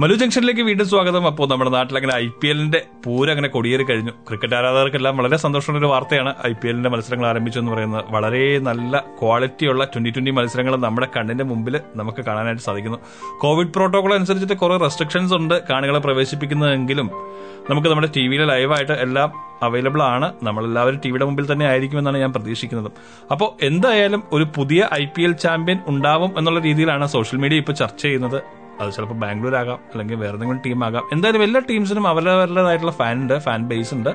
മലു 0.00 0.14
ജംഗ്ഷനിലേക്ക് 0.14 0.60
വീണ്ടും 0.60 0.88
സ്വാഗതം. 0.88 1.26
അപ്പോൾ 1.26 1.48
നമ്മുടെ 1.48 1.70
നാട്ടിൽ 1.70 1.96
അങ്ങനെ 1.96 2.14
ഐ 2.14 2.26
പി 2.28 2.48
എല്ലിന്റെ 2.48 2.80
പൂരം 3.04 3.30
അങ്ങനെ 3.30 3.48
കൊടിയേറി 3.48 3.82
കഴിഞ്ഞു. 3.82 4.10
ക്രിക്കറ്റ് 4.10 4.54
ആരാധകർക്കെല്ലാം 4.54 5.16
വളരെ 5.16 5.36
സന്തോഷമുള്ള 5.36 5.78
ഒരു 5.78 5.88
വാർത്തയാണ് 5.92 6.34
ഐ 6.46 6.52
പി 6.52 6.66
എല്ലിന്റെ 6.66 6.90
മത്സരങ്ങൾ 6.90 7.26
ആരംഭിച്ചു 7.26 7.58
എന്ന് 7.58 7.72
പറയുന്നത്. 7.72 8.04
വളരെ 8.08 8.58
നല്ല 8.58 9.00
ക്വാളിറ്റിയുള്ള 9.20 9.84
ട്വന്റി 9.84 10.10
ട്വന്റി 10.10 10.30
മത്സരങ്ങൾ 10.30 10.76
നമ്മുടെ 10.76 11.08
കണ്ണിന്റെ 11.16 11.44
മുമ്പിൽ 11.44 11.80
നമുക്ക് 11.96 12.24
കാണാനായിട്ട് 12.28 12.62
സാധിക്കുന്നു. 12.62 12.98
കോവിഡ് 13.40 13.68
പ്രോട്ടോകോൾ 13.68 14.14
അനുസരിച്ചിട്ട് 14.14 14.54
കുറെ 14.54 14.76
റെസ്ട്രിക്ഷൻസ് 14.76 15.34
ഉണ്ട് 15.34 15.62
കാണികളെ 15.70 15.98
പ്രവേശിപ്പിക്കുന്നതെങ്കിലും 15.98 17.10
നമുക്ക് 17.70 17.88
നമ്മുടെ 17.88 18.10
ടി 18.16 18.28
വിയിൽ 18.28 18.44
ലൈവായിട്ട് 18.44 18.92
എല്ലാം 18.92 19.32
അവൈലബിൾ 19.62 20.02
ആണ്. 20.02 20.34
നമ്മളെല്ലാവരും 20.42 21.00
ടി 21.04 21.10
വിയുടെ 21.10 21.24
മുമ്പിൽ 21.24 21.52
തന്നെ 21.52 21.66
ആയിരിക്കുമെന്നാണ് 21.66 22.18
ഞാൻ 22.18 22.32
പ്രതീക്ഷിക്കുന്നത്. 22.32 22.92
അപ്പോൾ 23.30 23.64
എന്തായാലും 23.64 24.22
ഒരു 24.32 24.46
പുതിയ 24.56 24.88
ഐ 24.92 25.04
പി 25.16 25.22
എൽ 25.22 25.32
ചാമ്പ്യൻ 25.32 25.80
ഉണ്ടാവും 25.88 26.38
എന്നുള്ള 26.38 26.60
രീതിയിലാണ് 26.60 27.06
സോഷ്യൽ 27.06 27.40
മീഡിയ 27.40 27.56
ഇപ്പോൾ 27.56 27.72
ചർച്ച 27.72 28.02
ചെയ്യുന്നത്. 28.02 28.57
അത് 28.80 28.90
ചിലപ്പോൾ 28.96 29.18
ബാംഗ്ലൂർ 29.24 29.56
ആകാം 29.62 29.80
അല്ലെങ്കിൽ 29.92 30.18
വേറെ 30.24 30.58
ടീം 30.66 30.84
ആകാം 30.88 31.04
എന്തായാലും 31.16 31.42
എല്ലാ 31.48 31.62
ടീംസിനും 31.70 32.06
അവരവരുടേതായിട്ടുള്ള 32.12 32.94
ഫാൻ 33.00 33.16
ഉണ്ട് 33.24 33.36
ഫാൻ 33.48 33.62
ബേസ് 33.72 33.92
ഉണ്ട് 33.98 34.12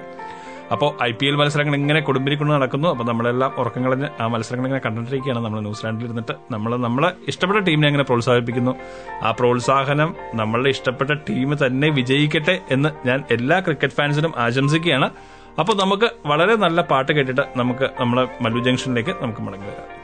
അപ്പോൾ 0.74 0.90
ഐ 1.08 1.10
പി 1.20 1.26
എൽ 1.30 1.36
മത്സരങ്ങൾ 1.40 1.74
ഇങ്ങനെ 1.80 2.00
കൊടുമ്പിരിക്കൊണ്ട് 2.08 2.54
നടക്കുന്നു. 2.54 2.88
അപ്പോൾ 2.94 3.06
നമ്മളെല്ലാം 3.10 3.52
ഉറക്കങ്ങളഞ്ഞ് 3.62 4.08
ആ 4.22 4.28
മത്സരങ്ങൾ 4.34 4.66
ഇങ്ങനെ 4.68 4.82
കണ്ടിട്ടിരിക്കുകയാണ് 4.86 5.42
നമ്മൾ 5.46 5.60
ന്യൂസിലാൻഡിൽ 5.66 6.06
ഇരുന്നിട്ട് 6.08 6.34
നമ്മൾ 6.54 6.72
നമ്മളെ 6.86 7.10
ഇഷ്ടപ്പെട്ട 7.32 7.60
ടീമിനെ 7.68 7.88
അങ്ങനെ 7.88 8.06
പ്രോത്സാഹിപ്പിക്കുന്നു. 8.10 8.74
ആ 9.24 9.32
പ്രോത്സാഹനം 9.40 10.12
നമ്മളുടെ 10.42 10.70
ഇഷ്ടപ്പെട്ട 10.76 11.12
ടീം 11.30 11.52
തന്നെ 11.66 11.90
വിജയിക്കട്ടെ 12.00 12.56
എന്ന് 12.76 12.92
ഞാൻ 13.10 13.22
എല്ലാ 13.38 13.60
ക്രിക്കറ്റ് 13.68 13.98
ഫാൻസിനും 14.00 14.34
ആശംസിക്കുകയാണ്. 14.46 15.10
അപ്പോൾ 15.60 15.76
നമുക്ക് 15.82 16.10
വളരെ 16.32 16.56
നല്ല 16.66 16.82
പാട്ട് 16.94 17.12
കേട്ടിട്ട് 17.18 17.46
നമുക്ക് 17.62 17.90
നമ്മുടെ 18.00 18.26
മല്ലു 18.46 18.64
ജംഗ്ഷനിലേക്ക് 18.70 19.16
നമുക്ക് 19.22 19.44
മടങ്ങി 19.48 19.68
വരാം. 19.72 20.03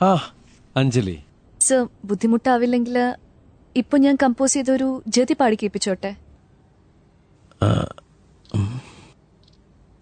ആ 0.02 0.10
അഞ്ജലി. 0.76 1.16
സർ 1.60 1.88
ബുദ്ധിമുട്ടാവില്ലെങ്കിൽ 2.04 2.96
ഇപ്പൊ 3.76 3.98
ഞാൻ 3.98 4.16
കമ്പോസ് 4.22 4.54
ചെയ്ത 4.54 4.70
ഒരു 4.70 4.88
ജതി 5.08 5.36
പാടി 5.40 5.58
കേൾപ്പിച്ചോട്ടെ? 5.62 6.12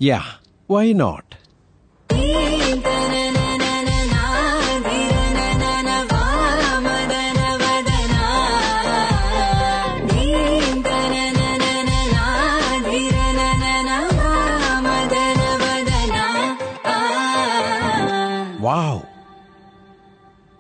Yeah 0.01 0.21
why 0.71 0.93
not 0.93 1.35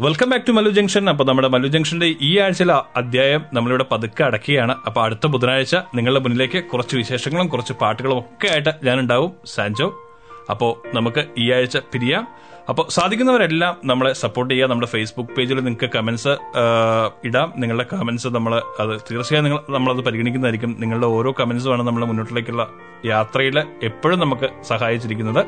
welcome 0.00 0.30
back 0.30 0.46
to 0.46 0.50
Mallu 0.50 0.70
junction 0.70 1.08
അപ്പൊ 1.10 1.24
നമ്മുടെ 1.24 1.48
മല്ലു 1.48 1.68
ജംഗ്ഷന്റെ 1.68 2.06
ഈ 2.20 2.38
ആഴ്ചയിലെ 2.38 2.74
അധ്യായം 2.98 3.42
നമ്മളിവിടെ 3.52 3.84
പതുക്കെ 3.92 4.24
അടക്കുകയാണ്. 4.24 4.76
അപ്പൊ 4.86 5.02
അടുത്ത 5.02 5.26
ബുധനാഴ്ച 5.26 5.76
നിങ്ങളുടെ 5.94 6.20
മുന്നിലേക്ക് 6.20 6.64
കുറച്ച് 6.64 6.96
വിശേഷങ്ങളും 6.96 7.48
കുറച്ച് 7.48 7.72
പാട്ടുകളും 7.72 8.18
ഒക്കെ 8.18 8.48
ആയിട്ട് 8.52 8.72
ഞാനുണ്ടാവും 8.84 9.32
സാൻജോ. 9.46 10.00
അപ്പോൾ 10.50 10.96
നമുക്ക് 10.96 11.24
ഈ 11.38 11.52
ആഴ്ച 11.52 11.76
പിരിയാം. 11.76 12.28
അപ്പോൾ 12.68 12.86
സാധിക്കുന്നവരെല്ലാം 12.90 13.76
നമ്മളെ 13.84 14.12
സപ്പോർട്ട് 14.12 14.54
ചെയ്യുക. 14.54 14.68
നമ്മുടെ 14.68 14.86
ഫേസ്ബുക്ക് 14.86 15.30
പേജിൽ 15.30 15.60
നിങ്ങൾക്ക് 15.60 15.90
കമന്റ്സ് 15.94 16.36
ഇടാം. 17.24 17.52
നിങ്ങളുടെ 17.56 17.86
കമന്റ്സ് 17.92 18.28
നമ്മൾ 18.28 18.62
അത് 18.80 19.00
തീർച്ചയായും 19.10 19.44
നിങ്ങൾ 19.44 19.60
നമ്മളത് 19.70 20.04
പരിഗണിക്കുന്നതായിരിക്കും. 20.04 20.76
നിങ്ങളുടെ 20.80 21.06
ഓരോ 21.06 21.34
കമന്റ്സുമാണ് 21.40 21.82
നമ്മുടെ 21.82 22.06
മുന്നോട്ടിലേക്കുള്ള 22.06 22.68
യാത്രയിൽ 23.04 23.58
എപ്പോഴും 23.82 24.18
നമുക്ക് 24.18 24.50
സഹായിച്ചിരിക്കുന്നത്. 24.62 25.46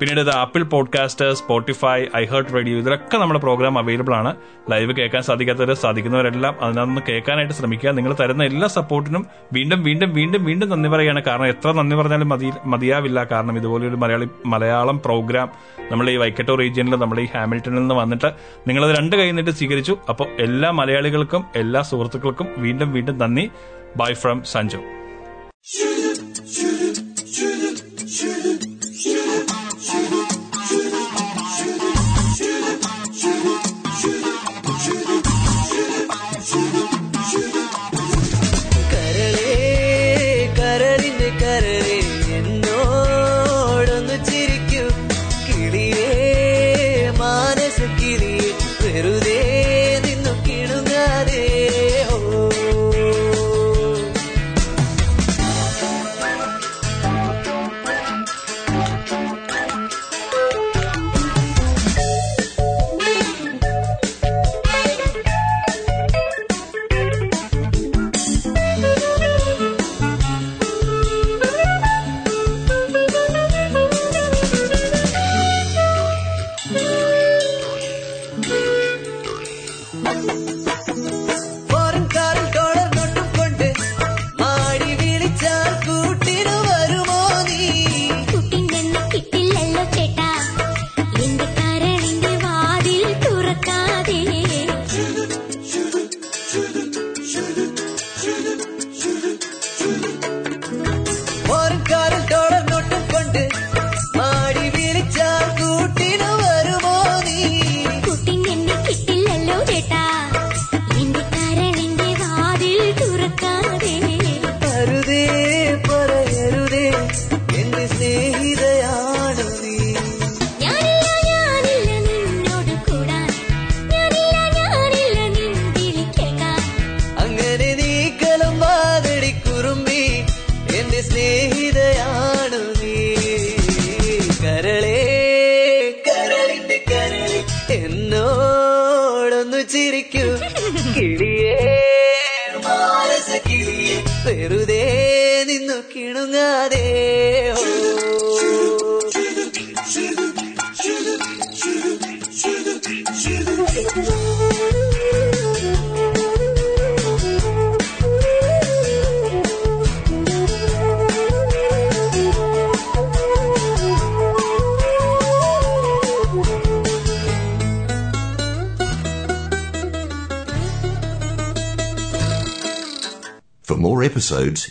പിന്നീട് 0.00 0.20
ഇത് 0.20 0.30
Apple 0.30 0.62
podcast 0.62 1.32
Spotify 1.32 2.04
I 2.16 2.24
heart 2.24 2.54
radio 2.54 2.78
ഇതിലൊക്കെ 2.78 3.16
നമ്മുടെ 3.16 3.40
പ്രോഗ്രാം 3.40 3.78
അവൈലബിൾ 3.78 4.14
ആണ്. 4.14 4.36
ലൈവ് 4.70 4.96
കേൾക്കാൻ 4.96 5.22
സാധിക്കാത്തവർ 5.22 5.72
സാധിക്കുന്നവരെല്ലാം 5.74 6.56
അതിനകത്ത് 6.60 7.06
കേൾക്കാനായിട്ട് 7.08 7.54
ശ്രമിക്കുക. 7.54 7.90
നിങ്ങൾ 7.90 8.16
തരുന്ന 8.20 8.44
എല്ലാ 8.44 8.68
സപ്പോർട്ടിനും 8.68 9.26
വീണ്ടും 9.52 9.82
വീണ്ടും 9.82 10.14
വീണ്ടും 10.14 10.44
വീണ്ടും 10.44 10.68
നന്ദി 10.68 10.88
പറയുകയാണ്. 10.88 11.22
കാരണം 11.22 11.46
എത്ര 11.46 11.72
നന്ദി 11.72 11.96
പറഞ്ഞാലും 11.96 12.28
മതി 12.28 12.50
മതിയാവില്ല. 12.66 13.24
കാരണം 13.24 13.56
ഇതുപോലൊരു 13.56 13.96
മലയാളി 13.96 14.28
മലയാളം 14.46 15.00
പ്രോഗ്രാം 15.04 15.50
നമ്മുടെ 15.90 16.12
ഈ 16.12 16.16
വൈക്കട്ടോ 16.16 16.54
റീജിയനിൽ 16.54 16.96
നമ്മുടെ 16.96 17.22
ഈ 17.22 17.28
ഹാമിൽട്ടണിൽ 17.36 17.78
നിന്ന് 17.78 17.94
വന്നിട്ട് 17.94 18.32
നിങ്ങളത് 18.68 18.98
രണ്ട് 18.98 19.16
കൈ 19.16 19.26
നിന്നിട്ട് 19.26 19.50
സ്വീകരിച്ചു. 19.50 19.98
അപ്പോൾ 20.08 20.28
എല്ലാ 20.38 20.70
മലയാളികൾക്കും 20.70 21.44
എല്ലാ 21.56 21.82
സുഹൃത്തുക്കൾക്കും 21.82 22.46
വീണ്ടും 22.56 22.92
വീണ്ടും 22.92 23.18
നന്ദി. 23.18 23.50
Bye 23.96 24.12
from 24.12 24.42
Sanju 24.44 24.78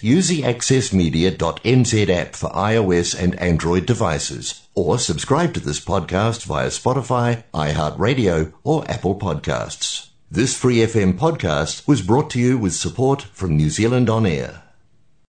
use 0.06 0.28
the 0.28 0.44
accessmedia.nz 0.44 2.10
app 2.10 2.36
for 2.36 2.50
iOS 2.52 3.20
and 3.20 3.34
Android 3.40 3.88
devices, 3.88 4.68
or 4.76 5.00
subscribe 5.00 5.52
to 5.56 5.60
this 5.60 5.80
podcast 5.80 6.46
via 6.46 6.68
Spotify, 6.68 7.44
iHeartRadio, 7.56 8.54
or 8.64 8.90
Apple 8.90 9.18
Podcasts. 9.18 10.10
This 10.30 10.56
Free 10.56 10.78
FM 10.78 11.18
podcast 11.18 11.88
was 11.88 12.04
brought 12.04 12.30
to 12.32 12.40
you 12.40 12.56
with 12.56 12.74
support 12.74 13.24
from 13.24 13.58
New 13.58 13.72
Zealand 13.72 14.08
On 14.08 14.28
Air. 14.28 14.65